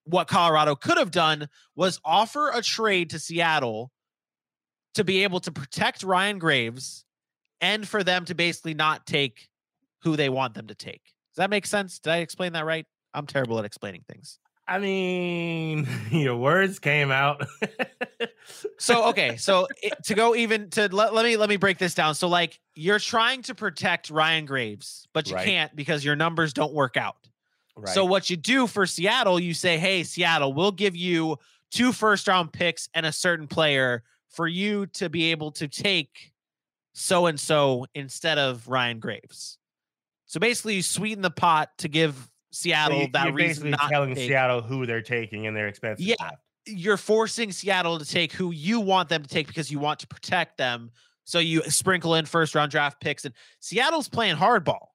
What 0.04 0.28
Colorado 0.28 0.74
could 0.74 0.98
have 0.98 1.10
done 1.10 1.48
was 1.74 2.00
offer 2.04 2.50
a 2.50 2.62
trade 2.62 3.10
to 3.10 3.18
Seattle 3.18 3.90
to 4.94 5.04
be 5.04 5.22
able 5.24 5.40
to 5.40 5.52
protect 5.52 6.02
Ryan 6.02 6.38
Graves 6.38 7.04
and 7.60 7.86
for 7.86 8.04
them 8.04 8.24
to 8.26 8.34
basically 8.34 8.74
not 8.74 9.06
take 9.06 9.47
who 10.02 10.16
they 10.16 10.28
want 10.28 10.54
them 10.54 10.66
to 10.68 10.74
take. 10.74 11.02
Does 11.04 11.36
that 11.36 11.50
make 11.50 11.66
sense? 11.66 11.98
Did 11.98 12.10
I 12.10 12.16
explain 12.18 12.52
that 12.52 12.64
right? 12.64 12.86
I'm 13.14 13.26
terrible 13.26 13.58
at 13.58 13.64
explaining 13.64 14.04
things. 14.08 14.38
I 14.66 14.78
mean, 14.78 15.88
your 16.10 16.36
words 16.36 16.78
came 16.78 17.10
out. 17.10 17.46
So 18.78 19.08
okay, 19.08 19.36
so 19.36 19.68
it, 19.82 19.92
to 20.04 20.14
go 20.14 20.34
even 20.34 20.70
to 20.70 20.88
let, 20.94 21.12
let 21.12 21.24
me 21.24 21.36
let 21.36 21.48
me 21.48 21.56
break 21.56 21.78
this 21.78 21.94
down. 21.94 22.14
So 22.14 22.28
like 22.28 22.58
you're 22.74 22.98
trying 22.98 23.42
to 23.42 23.54
protect 23.54 24.08
Ryan 24.08 24.46
Graves, 24.46 25.06
but 25.12 25.28
you 25.28 25.34
Right. 25.34 25.44
can't 25.44 25.76
because 25.76 26.04
your 26.04 26.16
numbers 26.16 26.52
don't 26.52 26.72
work 26.72 26.96
out. 26.96 27.28
right. 27.76 27.92
So 27.92 28.04
what 28.04 28.30
you 28.30 28.36
do 28.36 28.66
for 28.66 28.86
Seattle, 28.86 29.38
you 29.38 29.52
say, 29.52 29.78
"Hey, 29.78 30.02
Seattle, 30.02 30.52
we'll 30.52 30.72
give 30.72 30.96
you 30.96 31.38
two 31.70 31.92
first 31.92 32.26
round 32.26 32.52
picks 32.52 32.88
and 32.94 33.04
a 33.04 33.12
certain 33.12 33.46
player 33.46 34.02
for 34.28 34.48
you 34.48 34.86
to 34.86 35.08
be 35.08 35.30
able 35.30 35.52
to 35.52 35.68
take 35.68 36.32
so 36.94 37.26
and 37.26 37.38
so 37.38 37.86
instead 37.94 38.38
of 38.38 38.66
Ryan 38.68 38.98
Graves." 39.00 39.58
So 40.28 40.38
basically, 40.38 40.76
you 40.76 40.82
sweeten 40.82 41.22
the 41.22 41.30
pot 41.30 41.70
to 41.78 41.88
give 41.88 42.14
So 42.14 42.28
Seattle 42.52 43.00
you- 43.02 43.08
that 43.12 43.24
you're 43.26 43.34
reason 43.34 43.48
basically 43.64 43.70
not 43.72 43.88
telling 43.90 44.14
Seattle 44.14 44.62
who 44.62 44.86
they're 44.86 45.02
taking 45.02 45.44
in 45.44 45.54
their 45.54 45.66
expensive 45.68 46.06
Yeah. 46.06 46.14
You're 46.66 46.96
forcing 46.98 47.50
Seattle 47.50 47.98
to 47.98 48.04
take 48.04 48.32
who 48.32 48.50
you 48.52 48.78
want 48.80 49.08
them 49.08 49.22
to 49.22 49.28
take 49.28 49.46
because 49.48 49.70
you 49.70 49.78
want 49.78 50.00
to 50.00 50.06
protect 50.06 50.58
them. 50.58 50.90
So 51.24 51.38
you 51.38 51.62
sprinkle 51.70 52.14
in 52.14 52.24
first 52.26 52.54
round 52.54 52.70
draft 52.70 53.00
picks, 53.00 53.24
and 53.24 53.34
Seattle's 53.60 54.08
playing 54.08 54.36
hardball. 54.36 54.86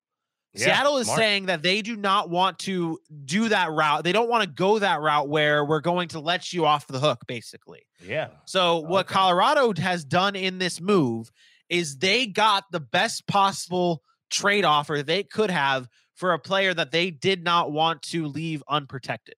Yeah, 0.56 0.66
Seattle 0.66 0.98
is 0.98 1.08
smart. 1.08 1.20
saying 1.20 1.46
that 1.48 1.64
they 1.64 1.82
do 1.82 1.96
not 1.96 2.30
want 2.30 2.60
to 2.60 3.00
do 3.26 3.50
that 3.50 3.72
route. 3.72 4.04
They 4.04 4.12
don't 4.12 4.30
want 4.30 4.44
to 4.44 4.50
go 4.50 4.78
that 4.78 5.02
route 5.02 5.28
where 5.30 5.66
we're 5.66 5.80
going 5.82 6.10
to 6.10 6.20
let 6.20 6.54
you 6.54 6.66
off 6.66 6.86
the 6.86 7.00
hook, 7.00 7.26
basically. 7.28 7.88
Yeah. 8.06 8.30
So, 8.46 8.78
what 8.80 9.06
Okay. 9.08 9.14
Colorado 9.16 9.74
has 9.82 10.06
done 10.06 10.36
in 10.36 10.60
this 10.60 10.80
move 10.80 11.32
is 11.70 11.98
they 11.98 12.28
got 12.28 12.66
the 12.72 12.80
best 12.80 13.26
possible 13.26 14.04
trade 14.34 14.66
offer 14.66 15.02
they 15.04 15.24
could 15.24 15.50
have 15.52 15.88
for 16.16 16.34
a 16.34 16.40
player 16.40 16.74
that 16.74 16.92
they 16.92 17.10
did 17.12 17.44
not 17.44 17.72
want 17.72 18.02
to 18.04 18.28
leave 18.28 18.62
unprotected. 18.68 19.36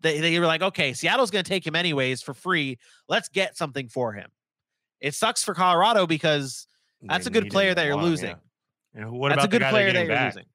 They, 0.00 0.18
they 0.20 0.38
were 0.40 0.46
like, 0.46 0.62
okay, 0.62 0.92
Seattle's 0.94 1.30
going 1.30 1.44
to 1.44 1.48
take 1.48 1.66
him 1.66 1.76
anyways 1.76 2.22
for 2.22 2.32
free. 2.32 2.78
Let's 3.08 3.28
get 3.28 3.56
something 3.56 3.88
for 3.88 4.12
him. 4.14 4.30
It 5.00 5.14
sucks 5.14 5.44
for 5.44 5.52
Colorado 5.54 6.06
because 6.06 6.66
that's 7.02 7.26
They 7.26 7.30
a 7.30 7.32
good 7.32 7.50
player 7.50 7.74
that 7.74 7.84
you're 7.86 7.96
losing. 7.96 8.30
yeah. 8.30 9.02
And 9.02 9.12
what 9.12 9.28
That's 9.30 9.44
about 9.44 9.46
a 9.46 9.50
good 9.50 9.60
the 9.60 9.64
guy 9.66 9.70
player 9.70 9.92
that 9.92 9.98
you're 10.06 10.08
back? 10.08 10.34
losing. 10.34 10.46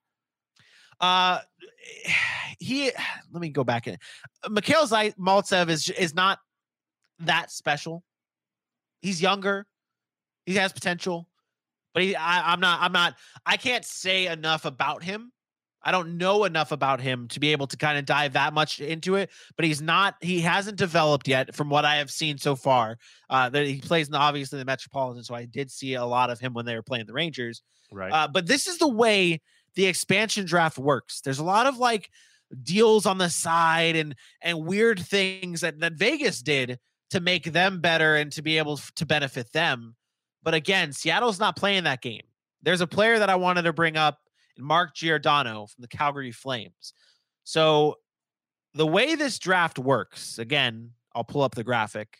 Uh, 0.99 1.39
he. 2.59 2.91
Let 3.31 3.41
me 3.41 3.49
go 3.49 3.63
back 3.63 3.87
in. 3.87 3.97
Mikhail 4.49 4.85
Zai- 4.87 5.11
Maltsev 5.19 5.69
is 5.69 5.89
is 5.89 6.13
not 6.15 6.39
that 7.19 7.51
special. 7.51 8.03
He's 9.01 9.21
younger. 9.21 9.65
He 10.45 10.55
has 10.55 10.73
potential, 10.73 11.27
but 11.95 12.03
he. 12.03 12.15
I, 12.15 12.51
I'm 12.51 12.59
not. 12.59 12.81
I'm 12.81 12.91
not. 12.91 13.15
I 13.45 13.57
can't 13.57 13.83
say 13.83 14.27
enough 14.27 14.65
about 14.65 15.01
him. 15.01 15.31
I 15.81 15.91
don't 15.91 16.17
know 16.17 16.43
enough 16.43 16.71
about 16.71 16.99
him 16.99 17.27
to 17.29 17.39
be 17.39 17.51
able 17.51 17.67
to 17.67 17.77
kind 17.77 17.97
of 17.97 18.05
dive 18.05 18.33
that 18.33 18.53
much 18.53 18.79
into 18.79 19.15
it. 19.15 19.29
But 19.55 19.65
he's 19.65 19.81
not. 19.81 20.15
He 20.21 20.41
hasn't 20.41 20.77
developed 20.77 21.27
yet, 21.27 21.55
from 21.55 21.69
what 21.69 21.85
I 21.85 21.95
have 21.95 22.11
seen 22.11 22.37
so 22.37 22.55
far. 22.55 22.97
Uh, 23.29 23.49
that 23.49 23.65
he 23.65 23.79
plays 23.79 24.07
in 24.07 24.11
the, 24.11 24.19
obviously 24.19 24.59
the 24.59 24.65
Metropolitan, 24.65 25.23
so 25.23 25.33
I 25.33 25.45
did 25.45 25.71
see 25.71 25.93
a 25.95 26.05
lot 26.05 26.29
of 26.29 26.39
him 26.39 26.53
when 26.53 26.65
they 26.65 26.75
were 26.75 26.83
playing 26.83 27.05
the 27.05 27.13
Rangers. 27.13 27.63
Right. 27.91 28.11
Uh, 28.11 28.27
but 28.27 28.45
this 28.45 28.67
is 28.67 28.77
the 28.77 28.87
way 28.87 29.41
the 29.75 29.85
expansion 29.85 30.45
draft 30.45 30.77
works. 30.77 31.21
There's 31.21 31.39
a 31.39 31.43
lot 31.43 31.65
of 31.65 31.77
like 31.77 32.09
deals 32.61 33.05
on 33.05 33.17
the 33.17 33.29
side 33.29 33.95
and 33.95 34.15
and 34.41 34.65
weird 34.65 34.99
things 34.99 35.61
that, 35.61 35.79
that 35.79 35.93
Vegas 35.93 36.41
did 36.41 36.77
to 37.11 37.19
make 37.19 37.45
them 37.45 37.79
better 37.79 38.15
and 38.15 38.31
to 38.33 38.41
be 38.41 38.57
able 38.57 38.77
to 38.95 39.05
benefit 39.05 39.51
them. 39.53 39.95
But 40.45 40.53
again, 40.53 40.93
Seattle's 40.93 41.39
not 41.39 41.57
playing 41.57 41.83
that 41.83 42.01
game. 42.01 42.21
There's 42.61 42.79
a 42.79 42.87
player 42.87 43.19
that 43.19 43.29
I 43.29 43.35
wanted 43.35 43.63
to 43.63 43.73
bring 43.73 43.97
up, 43.97 44.19
Mark 44.57 44.95
Giordano 44.95 45.65
from 45.65 45.81
the 45.81 45.87
Calgary 45.87 46.31
Flames. 46.31 46.93
So 47.43 47.95
the 48.75 48.87
way 48.87 49.15
this 49.15 49.39
draft 49.39 49.79
works, 49.79 50.39
again, 50.39 50.91
I'll 51.13 51.23
pull 51.23 51.41
up 51.41 51.55
the 51.55 51.63
graphic. 51.63 52.19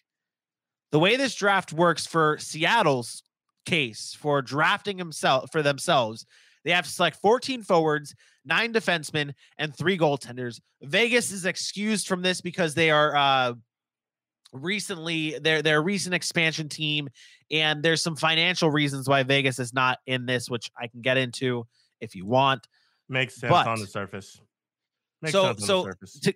The 0.92 1.00
way 1.00 1.16
this 1.18 1.36
draft 1.36 1.72
works 1.72 2.06
for 2.08 2.38
Seattle's 2.40 3.24
case 3.66 4.18
for 4.20 4.42
drafting 4.42 4.98
himself 4.98 5.52
for 5.52 5.62
themselves, 5.62 6.26
they 6.64 6.72
have 6.72 6.86
to 6.86 6.92
select 6.92 7.22
14 7.22 7.62
forwards, 7.62 8.16
nine 8.44 8.74
defensemen, 8.74 9.34
and 9.58 9.76
three 9.76 9.98
goaltenders. 9.98 10.60
Vegas 10.82 11.32
is 11.32 11.46
excused 11.46 12.08
from 12.08 12.24
this 12.24 12.42
because 12.42 12.74
they 12.74 12.90
are 12.90 13.16
uh 13.16 13.54
recently 14.56 15.38
they're 15.40 15.62
they're 15.62 15.80
a 15.80 15.82
recent 15.82 16.16
expansion 16.16 16.70
team 16.70 17.10
and 17.52 17.84
there's 17.84 18.02
some 18.02 18.16
financial 18.16 18.72
reasons 18.72 19.08
why 19.08 19.24
Vegas 19.24 19.60
is 19.60 19.74
not 19.74 20.00
in 20.08 20.26
this 20.26 20.50
which 20.50 20.72
I 20.80 20.88
can 20.88 21.02
get 21.02 21.18
into 21.18 21.68
if 22.02 22.16
you 22.16 22.26
want 22.26 22.68
Makes 23.08 23.36
sense 23.36 23.54
on 23.54 23.80
the 23.80 23.88
surface. 23.88 24.42
Makes 25.22 25.34
so- 25.34 25.44
sense 25.46 25.62
on 25.62 25.68
so 25.68 25.78
the 25.84 25.90
surface. 25.90 26.20
to 26.22 26.34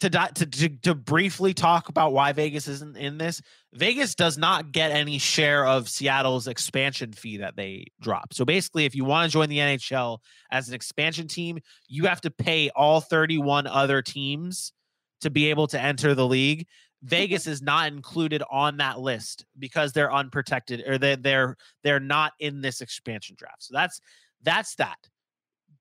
to, 0.00 0.10
to 0.10 0.46
to 0.46 0.68
to 0.68 0.94
briefly 0.96 1.54
talk 1.54 1.88
about 1.88 2.12
why 2.12 2.32
Vegas 2.32 2.66
isn't 2.66 2.96
in 2.96 3.18
this. 3.18 3.40
Vegas 3.72 4.16
does 4.16 4.36
not 4.36 4.72
get 4.72 4.90
any 4.90 5.18
share 5.18 5.64
of 5.64 5.88
Seattle's 5.88 6.48
expansion 6.48 7.12
fee 7.12 7.36
that 7.36 7.54
they 7.54 7.86
drop. 8.00 8.34
So 8.34 8.44
basically, 8.44 8.84
if 8.84 8.96
you 8.96 9.04
want 9.04 9.30
to 9.30 9.32
join 9.32 9.48
the 9.48 9.58
NHL 9.58 10.18
as 10.50 10.68
an 10.68 10.74
expansion 10.74 11.28
team, 11.28 11.60
you 11.86 12.06
have 12.06 12.20
to 12.22 12.30
pay 12.32 12.68
all 12.74 13.00
31 13.00 13.68
other 13.68 14.02
teams 14.02 14.72
to 15.20 15.30
be 15.30 15.50
able 15.50 15.68
to 15.68 15.80
enter 15.80 16.16
the 16.16 16.26
league. 16.26 16.66
Vegas 17.02 17.46
is 17.46 17.62
not 17.62 17.88
included 17.88 18.42
on 18.50 18.76
that 18.76 19.00
list 19.00 19.44
because 19.58 19.92
they're 19.92 20.12
unprotected 20.12 20.84
or 20.86 20.98
they 20.98 21.16
they're 21.16 21.56
they're 21.82 22.00
not 22.00 22.32
in 22.38 22.60
this 22.60 22.80
expansion 22.80 23.34
draft. 23.36 23.64
So 23.64 23.74
that's 23.74 24.00
that's 24.42 24.76
that. 24.76 24.98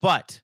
But 0.02 0.42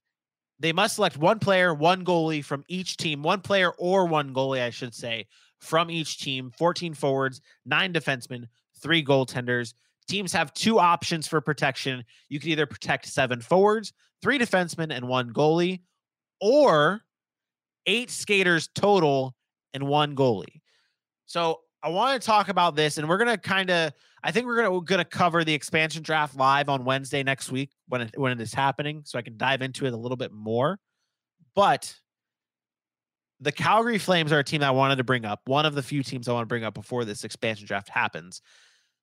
they 0.59 0.73
must 0.73 0.95
select 0.95 1.17
one 1.17 1.39
player, 1.39 1.73
one 1.73 2.05
goalie 2.05 2.43
from 2.43 2.63
each 2.67 2.97
team, 2.97 3.23
one 3.23 3.41
player 3.41 3.71
or 3.77 4.05
one 4.05 4.33
goalie, 4.33 4.61
I 4.61 4.69
should 4.69 4.93
say, 4.93 5.27
from 5.59 5.89
each 5.89 6.19
team, 6.19 6.51
14 6.57 6.93
forwards, 6.93 7.41
nine 7.65 7.93
defensemen, 7.93 8.45
three 8.79 9.03
goaltenders. 9.03 9.73
Teams 10.07 10.31
have 10.33 10.53
two 10.53 10.79
options 10.79 11.27
for 11.27 11.41
protection. 11.41 12.03
You 12.29 12.39
can 12.39 12.49
either 12.49 12.65
protect 12.65 13.07
seven 13.07 13.41
forwards, 13.41 13.93
three 14.21 14.39
defensemen, 14.39 14.95
and 14.95 15.07
one 15.07 15.33
goalie, 15.33 15.81
or 16.39 17.01
eight 17.85 18.09
skaters 18.09 18.69
total 18.73 19.35
and 19.73 19.87
one 19.87 20.15
goalie. 20.15 20.61
So 21.27 21.59
I 21.83 21.89
want 21.89 22.19
to 22.19 22.25
talk 22.25 22.49
about 22.49 22.75
this, 22.75 22.97
and 22.97 23.07
we're 23.07 23.17
gonna 23.17 23.37
kind 23.37 23.69
of. 23.69 23.93
I 24.23 24.31
think 24.31 24.45
we're 24.47 24.55
gonna 24.57 24.71
we're 24.71 24.81
gonna 24.81 25.05
cover 25.05 25.43
the 25.43 25.53
expansion 25.53 26.01
draft 26.01 26.35
live 26.35 26.69
on 26.69 26.83
Wednesday 26.83 27.21
next 27.21 27.51
week 27.51 27.69
when 27.87 28.01
it 28.01 28.17
when 28.17 28.31
it 28.31 28.41
is 28.41 28.53
happening, 28.53 29.03
so 29.05 29.19
I 29.19 29.21
can 29.21 29.37
dive 29.37 29.61
into 29.61 29.85
it 29.85 29.93
a 29.93 29.97
little 29.97 30.17
bit 30.17 30.31
more. 30.31 30.79
But 31.53 31.95
the 33.39 33.51
Calgary 33.51 33.99
Flames 33.99 34.31
are 34.31 34.39
a 34.39 34.43
team 34.43 34.63
I 34.63 34.71
wanted 34.71 34.95
to 34.97 35.03
bring 35.03 35.25
up. 35.25 35.41
One 35.45 35.65
of 35.65 35.75
the 35.75 35.83
few 35.83 36.01
teams 36.01 36.27
I 36.27 36.33
want 36.33 36.43
to 36.43 36.47
bring 36.47 36.63
up 36.63 36.73
before 36.73 37.05
this 37.05 37.23
expansion 37.23 37.67
draft 37.67 37.89
happens. 37.89 38.41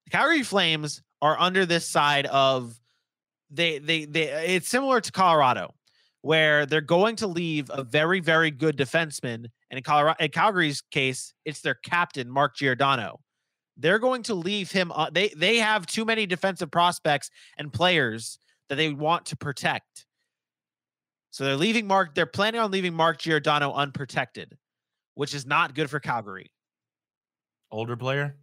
The 0.07 0.11
Calgary 0.11 0.43
Flames 0.43 1.03
are 1.23 1.39
under 1.39 1.65
this 1.65 1.87
side 1.87 2.27
of 2.27 2.79
they 3.51 3.79
they 3.79 4.05
they. 4.05 4.55
It's 4.55 4.69
similar 4.69 5.01
to 5.01 5.13
Colorado, 5.13 5.75
where 6.23 6.67
they're 6.67 6.81
going 6.81 7.17
to 7.17 7.27
leave 7.27 7.71
a 7.73 7.85
very 7.85 8.21
very 8.21 8.51
good 8.51 8.77
defenseman, 8.77 9.47
and 9.75 9.79
in 9.79 9.83
Colorado, 9.83 10.25
in 10.25 10.31
Calgary's 10.31 10.83
case, 10.93 11.35
it's 11.45 11.61
their 11.61 11.75
captain 11.75 12.31
Mark 12.31 12.55
Giordano. 12.55 13.19
They're 13.77 13.99
going 13.99 14.23
to 14.25 14.35
leave 14.35 14.71
him. 14.71 14.93
Uh, 14.93 15.11
they 15.11 15.31
they 15.31 15.57
have 15.57 15.85
too 15.85 16.05
many 16.05 16.27
defensive 16.27 16.71
prospects 16.71 17.29
and 17.59 17.73
players 17.73 18.39
that 18.69 18.77
they 18.77 18.93
want 18.93 19.27
to 19.27 19.37
protect. 19.37 20.07
So 21.33 21.43
they're 21.43 21.57
leaving 21.57 21.89
Mark. 21.89 22.15
They're 22.15 22.25
planning 22.25 22.61
on 22.61 22.71
leaving 22.71 22.95
Mark 22.95 23.19
Giordano 23.19 23.73
unprotected, 23.73 24.57
which 25.15 25.35
is 25.35 25.45
not 25.45 25.75
good 25.75 25.91
for 25.91 25.99
Calgary. 25.99 26.53
Older 27.73 27.97
player. 27.97 28.37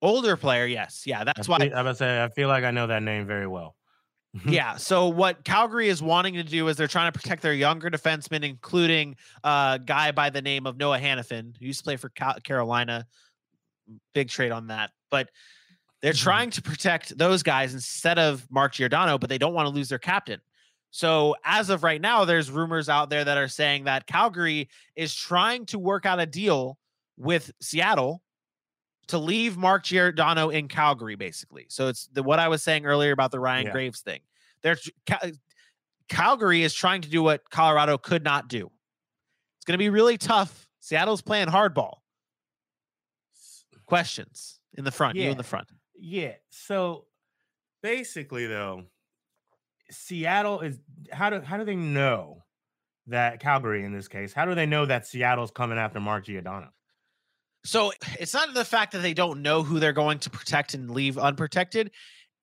Older 0.00 0.38
player, 0.38 0.64
yes, 0.64 1.02
yeah, 1.04 1.22
that's 1.24 1.50
I 1.50 1.52
why. 1.52 1.70
I 1.74 1.82
was 1.82 1.98
say 1.98 2.24
I 2.24 2.30
feel 2.30 2.48
like 2.48 2.64
I 2.64 2.70
know 2.70 2.86
that 2.86 3.02
name 3.02 3.26
very 3.26 3.46
well. 3.46 3.76
Yeah. 4.44 4.76
So 4.76 5.08
what 5.08 5.44
Calgary 5.44 5.88
is 5.88 6.02
wanting 6.02 6.34
to 6.34 6.42
do 6.42 6.68
is 6.68 6.76
they're 6.76 6.88
trying 6.88 7.12
to 7.12 7.18
protect 7.18 7.42
their 7.42 7.54
younger 7.54 7.90
defensemen, 7.90 8.42
including 8.44 9.16
a 9.44 9.80
guy 9.84 10.12
by 10.12 10.30
the 10.30 10.42
name 10.42 10.66
of 10.66 10.76
Noah 10.76 10.98
Hanifin, 10.98 11.56
who 11.58 11.66
used 11.66 11.80
to 11.80 11.84
play 11.84 11.96
for 11.96 12.08
Carolina. 12.08 13.06
Big 14.14 14.28
trade 14.28 14.52
on 14.52 14.66
that, 14.66 14.90
but 15.10 15.30
they're 16.02 16.12
Mhm. 16.12 16.22
trying 16.22 16.50
to 16.50 16.62
protect 16.62 17.16
those 17.16 17.42
guys 17.42 17.72
instead 17.72 18.18
of 18.18 18.46
Mark 18.50 18.74
Giordano, 18.74 19.16
but 19.16 19.28
they 19.30 19.38
don't 19.38 19.54
want 19.54 19.66
to 19.66 19.70
lose 19.70 19.88
their 19.88 19.98
captain. 19.98 20.40
So 20.90 21.36
as 21.44 21.70
of 21.70 21.82
right 21.82 22.00
now, 22.00 22.24
there's 22.24 22.50
rumors 22.50 22.88
out 22.88 23.10
there 23.10 23.24
that 23.24 23.38
are 23.38 23.48
saying 23.48 23.84
that 23.84 24.06
Calgary 24.06 24.68
is 24.94 25.14
trying 25.14 25.66
to 25.66 25.78
work 25.78 26.06
out 26.06 26.20
a 26.20 26.26
deal 26.26 26.78
with 27.16 27.50
Seattle 27.60 28.22
to 29.08 29.18
leave 29.18 29.56
Mark 29.56 29.84
Giordano 29.84 30.48
in 30.50 30.68
Calgary, 30.68 31.14
basically. 31.14 31.66
So 31.68 31.88
it's 31.88 32.08
the, 32.08 32.22
what 32.22 32.38
I 32.38 32.48
was 32.48 32.62
saying 32.62 32.86
earlier 32.86 33.12
about 33.12 33.30
the 33.30 33.38
Ryan 33.40 33.66
Yeah. 33.66 33.72
Graves 33.72 34.00
thing. 34.00 34.20
They're 34.62 34.76
Cal- 35.06 35.18
uh, 35.22 35.30
Calgary 36.08 36.62
is 36.62 36.74
trying 36.74 37.02
to 37.02 37.08
do 37.08 37.22
what 37.22 37.48
Colorado 37.50 37.98
could 37.98 38.24
not 38.24 38.48
do. 38.48 38.70
It's 39.58 39.64
going 39.64 39.74
to 39.74 39.78
be 39.78 39.90
really 39.90 40.18
tough. 40.18 40.68
Seattle's 40.80 41.22
playing 41.22 41.48
hardball. 41.48 41.98
Questions 43.86 44.58
in 44.76 44.84
the 44.84 44.90
front, 44.90 45.16
you 45.16 45.24
Yeah. 45.24 45.30
in 45.30 45.36
the 45.36 45.44
front. 45.44 45.68
Yeah. 45.96 46.34
So 46.50 47.06
basically, 47.82 48.46
though, 48.46 48.84
Seattle 49.90 50.60
is 50.60 50.80
how 51.12 51.30
do 51.30 51.40
how 51.40 51.56
do 51.56 51.64
they 51.64 51.76
know 51.76 52.42
that 53.06 53.38
Calgary 53.38 53.84
in 53.84 53.92
this 53.92 54.08
case? 54.08 54.32
How 54.32 54.44
do 54.44 54.56
they 54.56 54.66
know 54.66 54.86
that 54.86 55.06
Seattle's 55.06 55.52
coming 55.52 55.78
after 55.78 56.00
Mark 56.00 56.24
Giordano? 56.24 56.70
So 57.66 57.92
it's 58.20 58.32
not 58.32 58.54
the 58.54 58.64
fact 58.64 58.92
that 58.92 59.02
they 59.02 59.12
don't 59.12 59.42
know 59.42 59.64
who 59.64 59.80
they're 59.80 59.92
going 59.92 60.20
to 60.20 60.30
protect 60.30 60.74
and 60.74 60.90
leave 60.90 61.18
unprotected. 61.18 61.90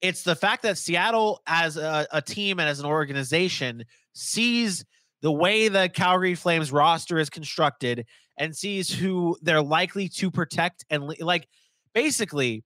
It's 0.01 0.23
the 0.23 0.35
fact 0.35 0.63
that 0.63 0.77
Seattle, 0.77 1.41
as 1.47 1.77
a, 1.77 2.05
a 2.11 2.21
team 2.21 2.59
and 2.59 2.67
as 2.67 2.81
an 2.81 2.85
organization, 2.85 3.85
sees 4.13 4.83
the 5.21 5.31
way 5.31 5.69
the 5.69 5.89
Calgary 5.93 6.35
Flames 6.35 6.73
roster 6.73 7.17
is 7.19 7.29
constructed 7.29 8.05
and 8.37 8.53
sees 8.53 8.91
who 8.91 9.37
they're 9.41 9.61
likely 9.61 10.09
to 10.09 10.29
protect. 10.29 10.83
And 10.89 11.07
le- 11.07 11.15
like 11.21 11.47
basically, 11.93 12.65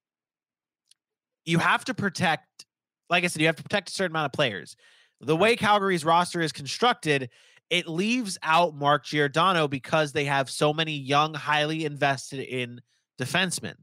you 1.45 1.59
have 1.59 1.85
to 1.85 1.93
protect, 1.93 2.65
like 3.07 3.23
I 3.23 3.27
said, 3.27 3.39
you 3.39 3.47
have 3.47 3.55
to 3.57 3.63
protect 3.63 3.89
a 3.89 3.93
certain 3.93 4.13
amount 4.13 4.25
of 4.25 4.33
players. 4.33 4.75
The 5.21 5.35
way 5.35 5.55
Calgary's 5.55 6.03
roster 6.03 6.41
is 6.41 6.51
constructed, 6.51 7.29
it 7.69 7.87
leaves 7.87 8.37
out 8.43 8.75
Mark 8.75 9.05
Giordano 9.05 9.67
because 9.67 10.11
they 10.11 10.25
have 10.25 10.49
so 10.49 10.73
many 10.73 10.93
young, 10.93 11.33
highly 11.33 11.85
invested 11.85 12.39
in 12.39 12.81
defensemen. 13.19 13.75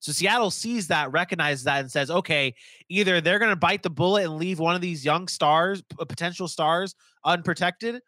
So 0.00 0.12
Seattle 0.12 0.50
sees 0.50 0.88
that, 0.88 1.12
recognizes 1.12 1.64
that, 1.64 1.80
and 1.80 1.90
says, 1.90 2.10
okay, 2.10 2.54
either 2.88 3.20
they're 3.20 3.38
going 3.38 3.50
to 3.50 3.56
bite 3.56 3.82
the 3.82 3.90
bullet 3.90 4.24
and 4.24 4.36
leave 4.36 4.58
one 4.58 4.74
of 4.74 4.80
these 4.80 5.04
young 5.04 5.28
stars, 5.28 5.82
uh, 5.98 6.06
potential 6.06 6.48
stars, 6.48 6.94
unprotected, 7.24 8.00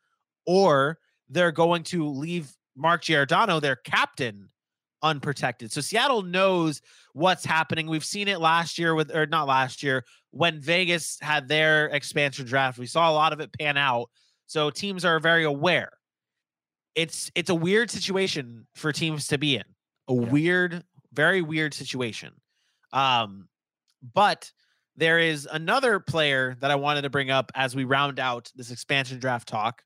or 0.47 0.99
they're 1.29 1.53
going 1.53 1.83
to 1.83 2.09
leave 2.09 2.51
Mark 2.75 3.03
Giordano, 3.03 3.61
their 3.61 3.77
captain, 3.77 4.49
unprotected. 5.03 5.71
So 5.71 5.83
Seattle 5.83 6.23
knows 6.23 6.81
what's 7.13 7.45
happening. 7.45 7.87
We've 7.87 8.05
seen 8.05 8.29
it 8.29 8.41
last 8.41 8.79
year 8.79 8.95
with, 8.95 9.15
or 9.15 9.27
not 9.27 9.47
last 9.47 9.83
year, 9.83 10.05
when 10.31 10.61
Vegas 10.61 11.19
had 11.21 11.47
their 11.47 11.87
expansion 11.87 12.47
draft. 12.47 12.79
We 12.79 12.87
saw 12.87 13.11
a 13.11 13.13
lot 13.13 13.35
of 13.35 13.41
it 13.41 13.53
pan 13.53 13.77
out. 13.77 14.09
So 14.47 14.71
teams 14.71 15.05
are 15.05 15.19
very 15.21 15.45
aware. 15.45 15.93
It's 16.95 17.31
it's 17.35 17.49
a 17.51 17.55
weird 17.55 17.91
situation 17.91 18.67
for 18.75 18.93
teams 18.93 19.27
to 19.29 19.39
be 19.39 19.57
in. 19.57 19.65
A 20.09 20.15
Yeah. 20.15 20.21
weird, 20.31 20.85
very 21.13 21.41
weird 21.43 21.73
situation. 21.75 22.35
Um, 22.93 23.49
but 24.03 24.53
there 24.97 25.19
is 25.19 25.49
another 25.51 26.01
player 26.01 26.55
that 26.61 26.71
I 26.71 26.75
wanted 26.75 27.03
to 27.03 27.11
bring 27.11 27.31
up 27.31 27.51
as 27.55 27.75
we 27.75 27.85
round 27.85 28.19
out 28.21 28.53
this 28.55 28.71
expansion 28.71 29.19
draft 29.19 29.49
talk. 29.49 29.85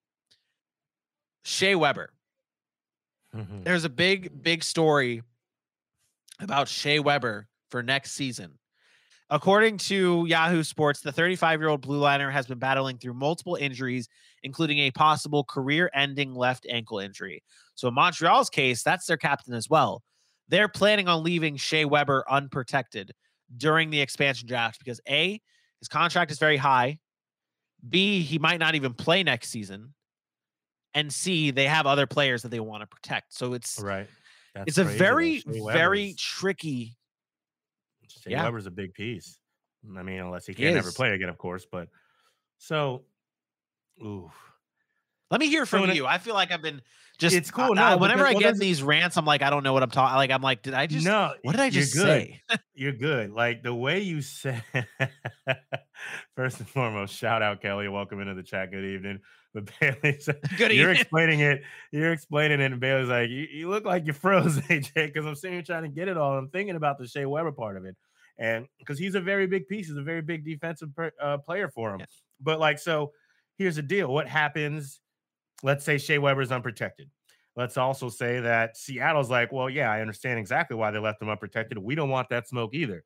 Shea 1.44 1.76
Weber 1.76 2.12
Mhm. 3.32 3.64
there's 3.64 3.84
a 3.84 3.88
big, 3.88 4.42
big 4.42 4.64
story 4.64 5.22
about 6.40 6.68
Shea 6.68 6.98
Weber 6.98 7.48
for 7.70 7.82
next 7.82 8.12
season. 8.12 8.58
According 9.28 9.78
to 9.78 10.24
Yahoo 10.28 10.62
Sports, 10.62 11.00
the 11.00 11.10
35 11.10 11.60
year 11.60 11.68
old 11.68 11.80
blue 11.80 11.98
liner 11.98 12.30
has 12.30 12.46
been 12.46 12.58
battling 12.58 12.98
through 12.98 13.14
multiple 13.14 13.56
injuries, 13.56 14.08
including 14.44 14.78
a 14.78 14.92
possible 14.92 15.42
career 15.42 15.90
ending 15.94 16.34
left 16.34 16.66
ankle 16.70 17.00
injury. 17.00 17.42
So, 17.74 17.88
in 17.88 17.94
Montreal's 17.94 18.48
case, 18.48 18.84
that's 18.84 19.06
their 19.06 19.16
captain 19.16 19.54
as 19.54 19.68
well. 19.68 20.02
They're 20.48 20.68
planning 20.68 21.08
on 21.08 21.24
leaving 21.24 21.56
Shea 21.56 21.84
Weber 21.84 22.24
unprotected 22.30 23.12
during 23.56 23.90
the 23.90 24.00
expansion 24.00 24.46
draft 24.46 24.78
because 24.78 25.00
A, 25.08 25.40
his 25.80 25.88
contract 25.88 26.30
is 26.30 26.38
very 26.38 26.56
high. 26.56 26.98
B, 27.88 28.22
he 28.22 28.38
might 28.38 28.60
not 28.60 28.74
even 28.74 28.94
play 28.94 29.22
next 29.22 29.48
season. 29.48 29.94
And 30.94 31.12
C, 31.12 31.50
they 31.50 31.66
have 31.66 31.86
other 31.86 32.06
players 32.06 32.42
that 32.42 32.50
they 32.50 32.60
want 32.60 32.82
to 32.82 32.86
protect. 32.86 33.34
So 33.34 33.52
it's 33.52 33.78
Right. 33.80 34.08
That's 34.54 34.68
it's 34.68 34.78
a 34.78 34.84
crazy, 34.84 34.98
though. 34.98 35.04
very, 35.04 35.72
very 35.72 36.14
tricky. 36.16 36.96
Shea 38.26 38.32
yeah. 38.32 38.44
Weber's 38.44 38.66
a 38.66 38.70
big 38.70 38.92
piece. 38.94 39.38
I 39.96 40.02
mean, 40.02 40.18
unless 40.20 40.46
he 40.46 40.54
can 40.54 40.74
never 40.74 40.88
is. 40.88 40.94
play 40.94 41.12
again, 41.14 41.28
of 41.28 41.38
course. 41.38 41.64
But 41.70 41.88
so, 42.58 43.04
ooh, 44.02 44.30
Let 45.30 45.40
me 45.40 45.48
hear 45.48 45.64
So 45.66 45.78
from 45.80 45.90
it- 45.90 45.96
you. 45.96 46.06
I 46.06 46.18
feel 46.18 46.34
like 46.34 46.50
I've 46.52 46.62
been 46.62 46.82
just 47.18 47.34
It's 47.34 47.50
cool, 47.50 47.64
uh, 47.64 47.74
no, 47.74 47.82
uh, 47.82 47.90
because- 47.94 48.00
whenever 48.00 48.26
I 48.26 48.32
well, 48.32 48.40
get 48.40 48.56
these 48.58 48.82
rants, 48.82 49.16
I'm 49.16 49.24
like, 49.24 49.42
I 49.42 49.50
don't 49.50 49.62
know 49.62 49.72
what 49.72 49.82
I'm 49.82 49.90
talking. 49.90 50.16
Like, 50.16 50.30
I'm 50.30 50.42
like, 50.42 50.62
did 50.62 50.74
I 50.74 50.86
just? 50.86 51.04
no, 51.06 51.32
what 51.42 51.52
did 51.52 51.60
I 51.60 51.64
you're 51.64 51.70
just 51.70 51.94
good. 51.94 52.04
say? 52.06 52.40
You're 52.74 52.92
good. 52.92 53.32
Like 53.32 53.62
the 53.62 53.74
way 53.74 54.00
you 54.00 54.20
said. 54.22 54.62
First 56.36 56.58
and 56.60 56.68
foremost, 56.68 57.14
shout 57.16 57.42
out 57.42 57.60
Kelly. 57.62 57.88
Welcome 57.88 58.20
into 58.20 58.34
the 58.34 58.42
chat. 58.42 58.70
Good 58.70 58.84
evening. 58.84 59.20
But 59.56 59.70
Bailey, 59.80 60.18
Good 60.58 60.72
you're 60.72 60.90
evening. 60.90 60.96
explaining 61.00 61.40
it. 61.40 61.62
You're 61.90 62.12
explaining 62.12 62.60
it, 62.60 62.72
and 62.72 62.78
Bailey's 62.78 63.08
like, 63.08 63.30
"You, 63.30 63.46
you 63.50 63.70
look 63.70 63.86
like 63.86 64.06
you 64.06 64.12
froze, 64.12 64.58
AJ." 64.58 64.92
Because 64.94 65.24
I'm 65.24 65.34
sitting 65.34 65.54
here 65.54 65.62
trying 65.62 65.84
to 65.84 65.88
get 65.88 66.08
it 66.08 66.18
all. 66.18 66.36
I'm 66.36 66.50
thinking 66.50 66.76
about 66.76 66.98
the 66.98 67.08
Shea 67.08 67.24
Weber 67.24 67.52
part 67.52 67.78
of 67.78 67.86
it, 67.86 67.96
and 68.38 68.66
because 68.78 68.98
he's 68.98 69.14
a 69.14 69.20
very 69.20 69.46
big 69.46 69.66
piece, 69.68 69.88
he's 69.88 69.96
a 69.96 70.02
very 70.02 70.22
big 70.22 70.44
defensive 70.44 70.94
per, 70.94 71.10
uh, 71.20 71.38
player 71.38 71.68
for 71.68 71.94
him. 71.94 72.02
But 72.40 72.58
like, 72.60 72.78
so 72.78 73.12
here's 73.56 73.76
the 73.76 73.82
deal: 73.82 74.12
what 74.12 74.28
happens? 74.28 75.00
Let's 75.62 75.84
say 75.84 75.98
Shea 75.98 76.18
Weber 76.18 76.42
is 76.42 76.52
unprotected. 76.52 77.10
Let's 77.56 77.76
also 77.78 78.10
say 78.10 78.40
that 78.40 78.76
Seattle's 78.76 79.30
like, 79.30 79.52
well, 79.52 79.70
yeah, 79.70 79.90
I 79.90 80.00
understand 80.02 80.38
exactly 80.38 80.76
why 80.76 80.90
they 80.90 80.98
left 80.98 81.22
him 81.22 81.30
unprotected. 81.30 81.78
We 81.78 81.94
don't 81.94 82.10
want 82.10 82.28
that 82.28 82.46
smoke 82.48 82.74
either. 82.74 83.04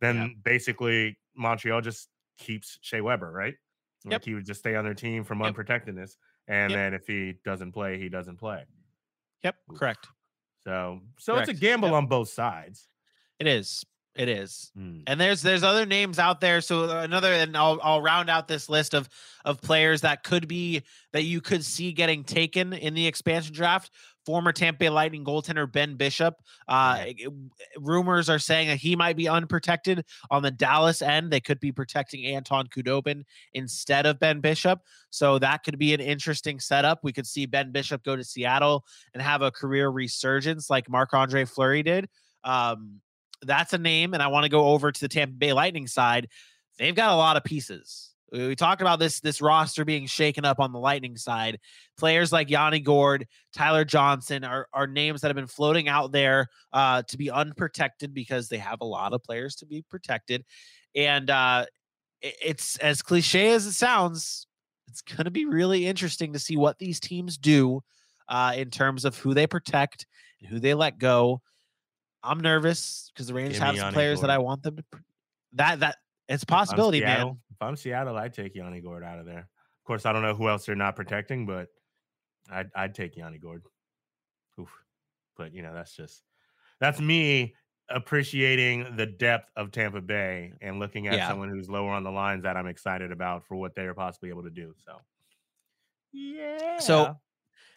Then 0.00 0.16
Yeah. 0.16 0.28
basically 0.42 1.18
Montreal 1.36 1.80
just 1.82 2.08
keeps 2.38 2.78
Shea 2.82 3.00
Weber, 3.00 3.30
right? 3.32 3.54
Like 4.04 4.12
Yep. 4.12 4.24
he 4.24 4.34
would 4.34 4.46
just 4.46 4.60
stay 4.60 4.74
on 4.74 4.84
their 4.84 4.94
team 4.94 5.24
from 5.24 5.40
Yep. 5.42 5.54
unprotectedness. 5.54 6.16
And 6.48 6.70
Yep. 6.70 6.78
then 6.78 6.94
if 6.94 7.06
he 7.06 7.34
doesn't 7.44 7.72
play, 7.72 7.98
he 7.98 8.08
doesn't 8.08 8.38
play. 8.38 8.64
Yep, 9.44 9.56
correct. 9.76 10.08
So 10.64 11.00
so 11.18 11.36
it's 11.38 11.48
a 11.48 11.54
gamble 11.54 11.94
on 11.94 12.06
both 12.06 12.28
sides. 12.28 12.88
It 13.38 13.46
is. 13.46 13.84
It 14.14 14.28
is. 14.28 14.70
Hmm. 14.76 15.00
And 15.06 15.18
there's 15.18 15.40
there's 15.40 15.62
other 15.62 15.86
names 15.86 16.18
out 16.18 16.40
there. 16.40 16.60
So 16.60 16.98
another, 16.98 17.32
and 17.32 17.56
I'll 17.56 17.80
I'll 17.82 18.02
round 18.02 18.28
out 18.28 18.46
this 18.46 18.68
list 18.68 18.94
of 18.94 19.08
of 19.44 19.62
players 19.62 20.02
that 20.02 20.22
could 20.22 20.46
be 20.46 20.82
that 21.12 21.22
you 21.22 21.40
could 21.40 21.64
see 21.64 21.92
getting 21.92 22.22
taken 22.22 22.74
in 22.74 22.92
the 22.92 23.06
expansion 23.06 23.54
draft. 23.54 23.90
Former 24.26 24.52
Tampa 24.52 24.78
Bay 24.78 24.88
Lightning 24.88 25.24
goaltender 25.24 25.70
Ben 25.70 25.96
Bishop. 25.96 26.34
Uh, 26.68 27.06
rumors 27.78 28.28
are 28.28 28.38
saying 28.38 28.68
that 28.68 28.76
he 28.76 28.94
might 28.94 29.16
be 29.16 29.28
unprotected 29.28 30.04
on 30.30 30.42
the 30.42 30.50
Dallas 30.50 31.02
end. 31.02 31.32
They 31.32 31.40
could 31.40 31.58
be 31.58 31.72
protecting 31.72 32.26
Anton 32.26 32.68
Khudobin 32.68 33.24
instead 33.54 34.06
of 34.06 34.20
Ben 34.20 34.40
Bishop. 34.40 34.78
So 35.10 35.40
that 35.40 35.64
could 35.64 35.76
be 35.76 35.92
an 35.92 36.00
interesting 36.00 36.60
setup. 36.60 37.00
We 37.02 37.12
could 37.12 37.26
see 37.26 37.46
Ben 37.46 37.72
Bishop 37.72 38.04
go 38.04 38.14
to 38.14 38.22
Seattle 38.22 38.84
and 39.12 39.20
have 39.20 39.42
a 39.42 39.50
career 39.50 39.88
resurgence 39.88 40.70
like 40.70 40.88
Marc 40.88 41.14
Andre 41.14 41.44
Fleury 41.44 41.82
did. 41.82 42.08
Um, 42.44 43.00
that's 43.42 43.72
a 43.72 43.78
name. 43.78 44.14
And 44.14 44.22
I 44.22 44.28
want 44.28 44.44
to 44.44 44.48
go 44.50 44.68
over 44.68 44.90
to 44.92 45.00
the 45.00 45.08
Tampa 45.08 45.34
Bay 45.34 45.52
Lightning 45.52 45.86
side. 45.86 46.28
They've 46.78 46.94
got 46.94 47.12
a 47.12 47.16
lot 47.16 47.36
of 47.36 47.44
pieces. 47.44 48.10
We 48.32 48.56
talked 48.56 48.80
about 48.80 48.98
this 48.98 49.20
this 49.20 49.42
roster 49.42 49.84
being 49.84 50.06
shaken 50.06 50.46
up 50.46 50.58
on 50.58 50.72
the 50.72 50.78
Lightning 50.78 51.18
side. 51.18 51.58
Players 51.98 52.32
like 52.32 52.48
Yanni 52.48 52.80
Gourde, 52.80 53.26
Tyler 53.52 53.84
Johnson 53.84 54.42
are, 54.42 54.66
are 54.72 54.86
names 54.86 55.20
that 55.20 55.28
have 55.28 55.36
been 55.36 55.46
floating 55.46 55.86
out 55.86 56.12
there 56.12 56.46
uh, 56.72 57.02
to 57.08 57.18
be 57.18 57.30
unprotected 57.30 58.14
because 58.14 58.48
they 58.48 58.56
have 58.56 58.80
a 58.80 58.86
lot 58.86 59.12
of 59.12 59.22
players 59.22 59.56
to 59.56 59.66
be 59.66 59.84
protected. 59.90 60.44
And 60.94 61.28
uh, 61.28 61.66
it- 62.22 62.36
it's 62.42 62.78
as 62.78 63.02
cliche 63.02 63.50
as 63.52 63.66
it 63.66 63.72
sounds, 63.72 64.46
it's 64.88 65.02
going 65.02 65.24
to 65.26 65.30
be 65.30 65.44
really 65.44 65.86
interesting 65.86 66.32
to 66.32 66.38
see 66.38 66.56
what 66.56 66.78
these 66.78 67.00
teams 67.00 67.36
do 67.36 67.82
uh, 68.30 68.54
in 68.56 68.70
terms 68.70 69.04
of 69.04 69.16
who 69.18 69.34
they 69.34 69.46
protect 69.46 70.06
and 70.40 70.48
who 70.48 70.58
they 70.58 70.72
let 70.72 70.98
go. 70.98 71.42
I'm 72.24 72.40
nervous 72.40 73.10
because 73.12 73.26
the 73.26 73.34
Rangers 73.34 73.58
Give 73.58 73.66
have 73.66 73.76
some 73.76 73.92
players 73.92 74.20
that 74.20 74.30
I 74.30 74.38
want 74.38 74.62
them 74.62 74.76
to. 74.76 74.84
That 75.54 75.80
that 75.80 75.96
it's 76.28 76.42
a 76.42 76.44
If 76.44 76.48
possibility, 76.48 77.00
man. 77.00 77.38
If 77.50 77.60
I'm 77.60 77.76
Seattle, 77.76 78.16
I'd 78.16 78.32
take 78.32 78.54
Yanni 78.54 78.80
Gourde 78.80 79.04
out 79.04 79.18
of 79.18 79.26
there. 79.26 79.40
Of 79.40 79.84
course, 79.84 80.06
I 80.06 80.12
don't 80.12 80.22
know 80.22 80.34
who 80.34 80.48
else 80.48 80.64
they're 80.66 80.74
not 80.76 80.96
protecting, 80.96 81.46
but 81.46 81.68
I'd 82.50 82.70
I'd 82.74 82.94
take 82.94 83.16
Yanni 83.16 83.38
Gourde. 83.38 83.62
Oof. 84.58 84.70
But 85.36 85.54
you 85.54 85.62
know, 85.62 85.74
that's 85.74 85.94
just 85.96 86.22
that's 86.80 87.00
me 87.00 87.54
appreciating 87.88 88.96
the 88.96 89.06
depth 89.06 89.50
of 89.56 89.70
Tampa 89.70 90.00
Bay 90.00 90.52
and 90.62 90.78
looking 90.78 91.08
at 91.08 91.14
Yeah. 91.14 91.28
someone 91.28 91.48
who's 91.50 91.68
lower 91.68 91.90
on 91.90 92.04
the 92.04 92.10
lines 92.10 92.44
that 92.44 92.56
I'm 92.56 92.66
excited 92.66 93.12
about 93.12 93.44
for 93.44 93.56
what 93.56 93.74
they're 93.74 93.94
possibly 93.94 94.30
able 94.30 94.44
to 94.44 94.50
do. 94.50 94.74
So 94.78 94.98
yeah. 96.12 96.78
So 96.78 97.16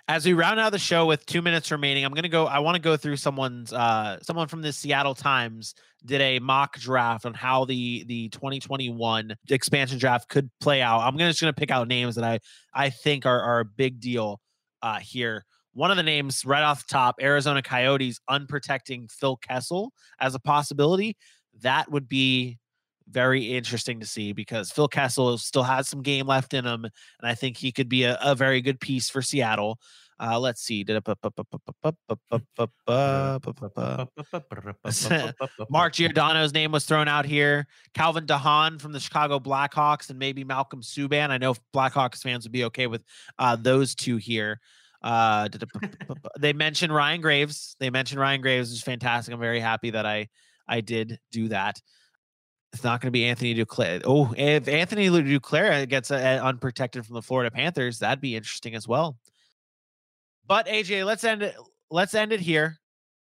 as 0.08 0.26
we 0.26 0.34
round 0.34 0.60
out 0.60 0.72
the 0.72 0.80
show 0.80 1.06
with 1.06 1.26
two 1.26 1.42
minutes 1.42 1.72
remaining, 1.72 2.06
I'm 2.06 2.14
gonna 2.14 2.30
go. 2.30 2.46
I 2.46 2.60
want 2.60 2.76
to 2.76 2.82
go 2.82 2.96
through 2.96 3.18
someone's 3.18 3.74
uh 3.74 4.20
someone 4.22 4.48
from 4.48 4.62
the 4.62 4.72
Seattle 4.72 5.16
Times 5.16 5.74
did 6.06 6.22
a 6.22 6.40
mock 6.40 6.78
draft 6.78 7.26
on 7.26 7.34
how 7.34 7.66
the 7.66 8.04
the 8.08 8.30
2021 8.30 9.36
expansion 9.50 9.98
draft 9.98 10.30
could 10.30 10.50
play 10.62 10.82
out. 10.82 11.02
I'm 11.02 11.18
gonna 11.18 11.32
just 11.32 11.42
gonna 11.42 11.54
pick 11.54 11.72
out 11.72 11.88
names 11.88 12.16
that 12.16 12.24
I 12.24 12.40
I 12.74 12.92
think 12.92 13.26
are 13.26 13.42
are 13.42 13.62
a 13.62 13.66
big 13.66 14.00
deal 14.00 14.40
uh 14.82 15.00
here. 15.00 15.46
One 15.74 15.92
of 15.92 15.98
the 15.98 16.04
names 16.04 16.46
right 16.46 16.64
off 16.64 16.88
the 16.88 16.94
top, 16.94 17.16
Arizona 17.20 17.62
Coyotes 17.62 18.20
unprotecting 18.30 19.12
Phil 19.12 19.38
Kessel 19.38 19.92
as 20.20 20.36
a 20.36 20.40
possibility. 20.40 21.18
That 21.62 21.92
would 21.92 22.08
be 22.08 22.60
very 23.10 23.56
interesting 23.56 24.00
to 24.00 24.06
see 24.06 24.34
because 24.34 24.72
Phil 24.72 24.88
Kessel 24.88 25.38
still 25.38 25.64
has 25.64 25.88
some 25.88 26.02
game 26.02 26.28
left 26.28 26.54
in 26.54 26.66
him, 26.66 26.86
and 26.86 26.94
I 27.24 27.36
think 27.36 27.58
he 27.58 27.72
could 27.72 27.90
be 27.90 28.04
a, 28.04 28.18
a 28.22 28.36
very 28.36 28.62
good 28.62 28.80
piece 28.80 29.10
for 29.10 29.22
Seattle. 29.22 29.80
Uh, 30.20 30.40
let's 30.40 30.62
see. 30.62 30.86
Mark 35.70 35.94
Giordano's 35.94 36.54
name 36.54 36.72
was 36.72 36.86
thrown 36.86 37.10
out 37.10 37.26
here. 37.26 37.68
Calvin 37.94 38.26
DeHaan 38.26 38.80
from 38.80 38.94
the 38.94 39.00
Chicago 39.00 39.40
Blackhawks, 39.40 40.10
and 40.10 40.18
maybe 40.18 40.44
Malcolm 40.46 40.82
Subban. 40.82 41.32
I 41.32 41.38
know 41.38 41.56
Blackhawks 41.74 42.22
fans 42.22 42.46
would 42.46 42.54
be 42.54 42.64
okay 42.66 42.88
with 42.88 43.04
uh, 43.38 43.58
those 43.58 43.94
two 43.94 44.16
here. 44.16 44.62
Uh, 45.02 45.50
they 46.40 46.54
mentioned 46.54 46.94
Ryan 46.94 47.22
Graves. 47.22 47.76
They 47.80 47.90
mentioned 47.90 48.20
Ryan 48.20 48.42
Graves 48.42 48.70
which 48.70 48.78
is 48.80 48.84
fantastic. 48.84 49.34
I'm 49.34 49.40
very 49.40 49.60
happy 49.60 49.92
that 49.92 50.06
I 50.06 50.30
I 50.68 50.82
did 50.82 51.20
do 51.32 51.50
that. 51.50 51.80
It's 52.76 52.84
not 52.84 53.00
going 53.00 53.08
to 53.08 53.12
be 53.12 53.24
Anthony 53.24 53.56
Duclair. 53.56 54.02
Oh, 54.04 54.34
if 54.36 54.68
Anthony 54.68 55.08
Duclair 55.08 55.88
gets 55.88 56.12
uh, 56.12 56.42
unprotected 56.44 57.06
from 57.06 57.14
the 57.14 57.22
Florida 57.22 57.50
Panthers, 57.50 58.00
that'd 58.00 58.20
be 58.20 58.36
interesting 58.36 58.76
as 58.76 58.86
well. 58.86 59.18
But 60.46 60.68
AJ, 60.68 61.06
let's 61.06 61.24
end 61.24 61.42
it. 61.42 61.56
Let's 61.90 62.14
end 62.14 62.34
it 62.34 62.42
here. 62.42 62.78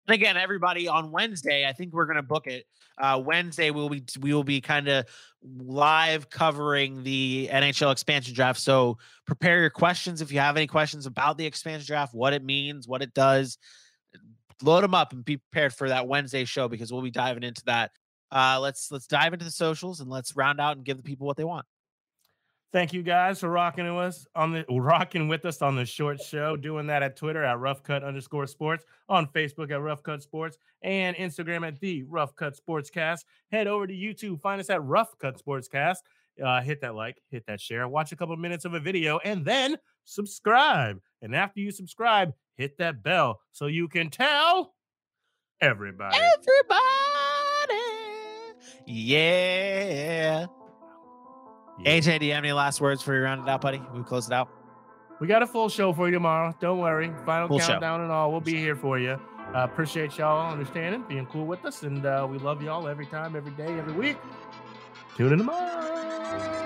And 0.09 0.15
again, 0.15 0.39
everybody 0.39 0.89
on 0.89 1.13
Wednesday, 1.13 1.69
I 1.69 1.75
think 1.75 1.93
we're 1.93 2.07
going 2.07 2.17
to 2.17 2.23
book 2.23 2.47
it. 2.47 2.65
Uh, 2.97 3.21
Wednesday, 3.23 3.71
we'll 3.71 3.91
be 3.91 4.03
we 4.21 4.33
will 4.33 4.43
be 4.43 4.63
kind 4.63 4.89
of 4.89 5.05
live 5.43 6.31
covering 6.31 7.03
the 7.03 7.51
NHL 7.53 7.93
expansion 7.93 8.33
draft. 8.33 8.59
So 8.59 8.97
prepare 9.27 9.61
your 9.61 9.69
questions 9.69 10.23
if 10.23 10.33
you 10.33 10.39
have 10.39 10.57
any 10.57 10.67
questions 10.67 11.05
about 11.05 11.37
the 11.37 11.45
expansion 11.45 11.87
draft, 11.87 12.15
what 12.15 12.33
it 12.33 12.43
means, 12.43 12.89
what 12.89 13.03
it 13.03 13.13
does. 13.13 13.59
Load 14.63 14.83
them 14.83 14.95
up 14.95 15.13
and 15.13 15.23
be 15.23 15.37
prepared 15.37 15.75
for 15.75 15.91
that 15.91 16.09
Wednesday 16.09 16.47
show 16.47 16.69
because 16.69 16.91
we'll 16.91 17.03
be 17.03 17.11
diving 17.11 17.43
into 17.43 17.63
that. 17.67 17.91
Uh, 18.31 18.59
let's 18.61 18.91
let's 18.91 19.07
dive 19.07 19.33
into 19.33 19.45
the 19.45 19.51
socials 19.51 20.01
and 20.01 20.11
let's 20.11 20.37
round 20.37 20.61
out 20.61 20.77
and 20.77 20.85
give 20.85 20.97
the 20.97 21.03
people 21.03 21.27
what 21.27 21.37
they 21.37 21.45
want. 21.45 21.67
Thank 22.73 22.93
you 22.93 23.03
guys 23.03 23.41
for 23.41 23.49
rocking 23.49 23.85
with 23.95 24.05
us 24.05 24.27
on 24.35 24.53
the 24.53 24.65
rocking 24.71 25.29
with 25.29 25.45
us 25.45 25.63
on 25.63 25.77
the 25.77 25.87
short 25.87 26.21
show. 26.21 26.57
Doing 26.57 26.87
that 26.89 27.03
at 27.03 27.17
Twitter 27.17 27.45
at 27.45 27.59
Rough 27.59 27.83
Cut 27.83 28.03
underscore 28.03 28.47
Sports, 28.47 28.85
on 29.09 29.27
Facebook 29.29 29.71
at 29.71 29.81
Rough 29.81 30.03
Cut 30.03 30.23
Sports, 30.23 30.59
and 30.83 31.17
Instagram 31.17 31.67
at 31.67 31.79
the 31.81 32.03
Rough 32.03 32.35
Cut 32.35 32.59
Sportscast. 32.59 33.21
Head 33.51 33.67
over 33.67 33.87
to 33.87 33.95
YouTube, 33.95 34.41
find 34.43 34.61
us 34.61 34.69
at 34.69 34.83
Rough 34.83 35.17
Cut 35.19 35.41
Sportscast. 35.43 35.99
Uh, 36.45 36.61
hit 36.61 36.83
that 36.83 36.95
like, 36.95 37.17
hit 37.31 37.47
that 37.47 37.61
share, 37.61 37.89
watch 37.89 38.13
a 38.13 38.17
couple 38.17 38.37
minutes 38.37 38.67
of 38.67 38.75
a 38.75 38.81
video, 38.81 39.19
and 39.25 39.43
then 39.43 39.79
subscribe. 40.05 41.01
And 41.23 41.35
after 41.35 41.61
you 41.61 41.71
subscribe, 41.71 42.35
hit 42.57 42.77
that 42.77 43.03
bell 43.03 43.41
so 43.53 43.69
you 43.69 43.89
can 43.89 44.11
tell 44.11 44.75
everybody. 45.63 46.15
Everybody. 46.15 47.16
Yeah. 48.87 50.47
Yeah. 51.79 51.99
AJ, 52.01 52.21
do 52.21 52.27
you 52.27 52.33
have 52.33 52.45
any 52.45 52.53
last 52.53 52.81
words 52.81 53.03
for 53.03 53.15
you 53.15 53.21
round 53.23 53.43
it 53.43 53.49
out, 53.51 53.61
buddy? 53.61 53.83
We 53.95 54.03
close 54.03 54.27
it 54.27 54.33
out. 54.33 54.49
We 55.21 55.27
got 55.27 55.43
a 55.43 55.47
full 55.47 55.69
show 55.69 55.93
for 55.93 56.07
you 56.09 56.15
tomorrow. 56.15 56.55
Don't 56.61 56.79
worry. 56.79 57.11
Final 57.25 57.49
Full 57.49 57.59
show. 57.59 57.69
countdown 57.69 58.03
and 58.03 58.13
all. 58.13 58.31
We'll 58.31 58.41
be 58.41 58.57
here 58.57 58.77
for 58.77 58.99
you. 58.99 59.19
Uh, 59.55 59.59
appreciate 59.65 60.19
y'all 60.19 60.51
understanding, 60.53 61.05
being 61.09 61.25
cool 61.27 61.47
with 61.47 61.65
us, 61.65 61.83
and 61.85 62.05
uh, 62.05 62.27
we 62.29 62.37
love 62.39 62.63
y'all 62.63 62.89
every 62.89 63.07
time, 63.07 63.37
every 63.37 63.53
day, 63.53 63.79
every 63.79 63.93
week. 63.93 64.17
Tune 65.17 65.33
in 65.33 65.39
tomorrow. 65.39 66.66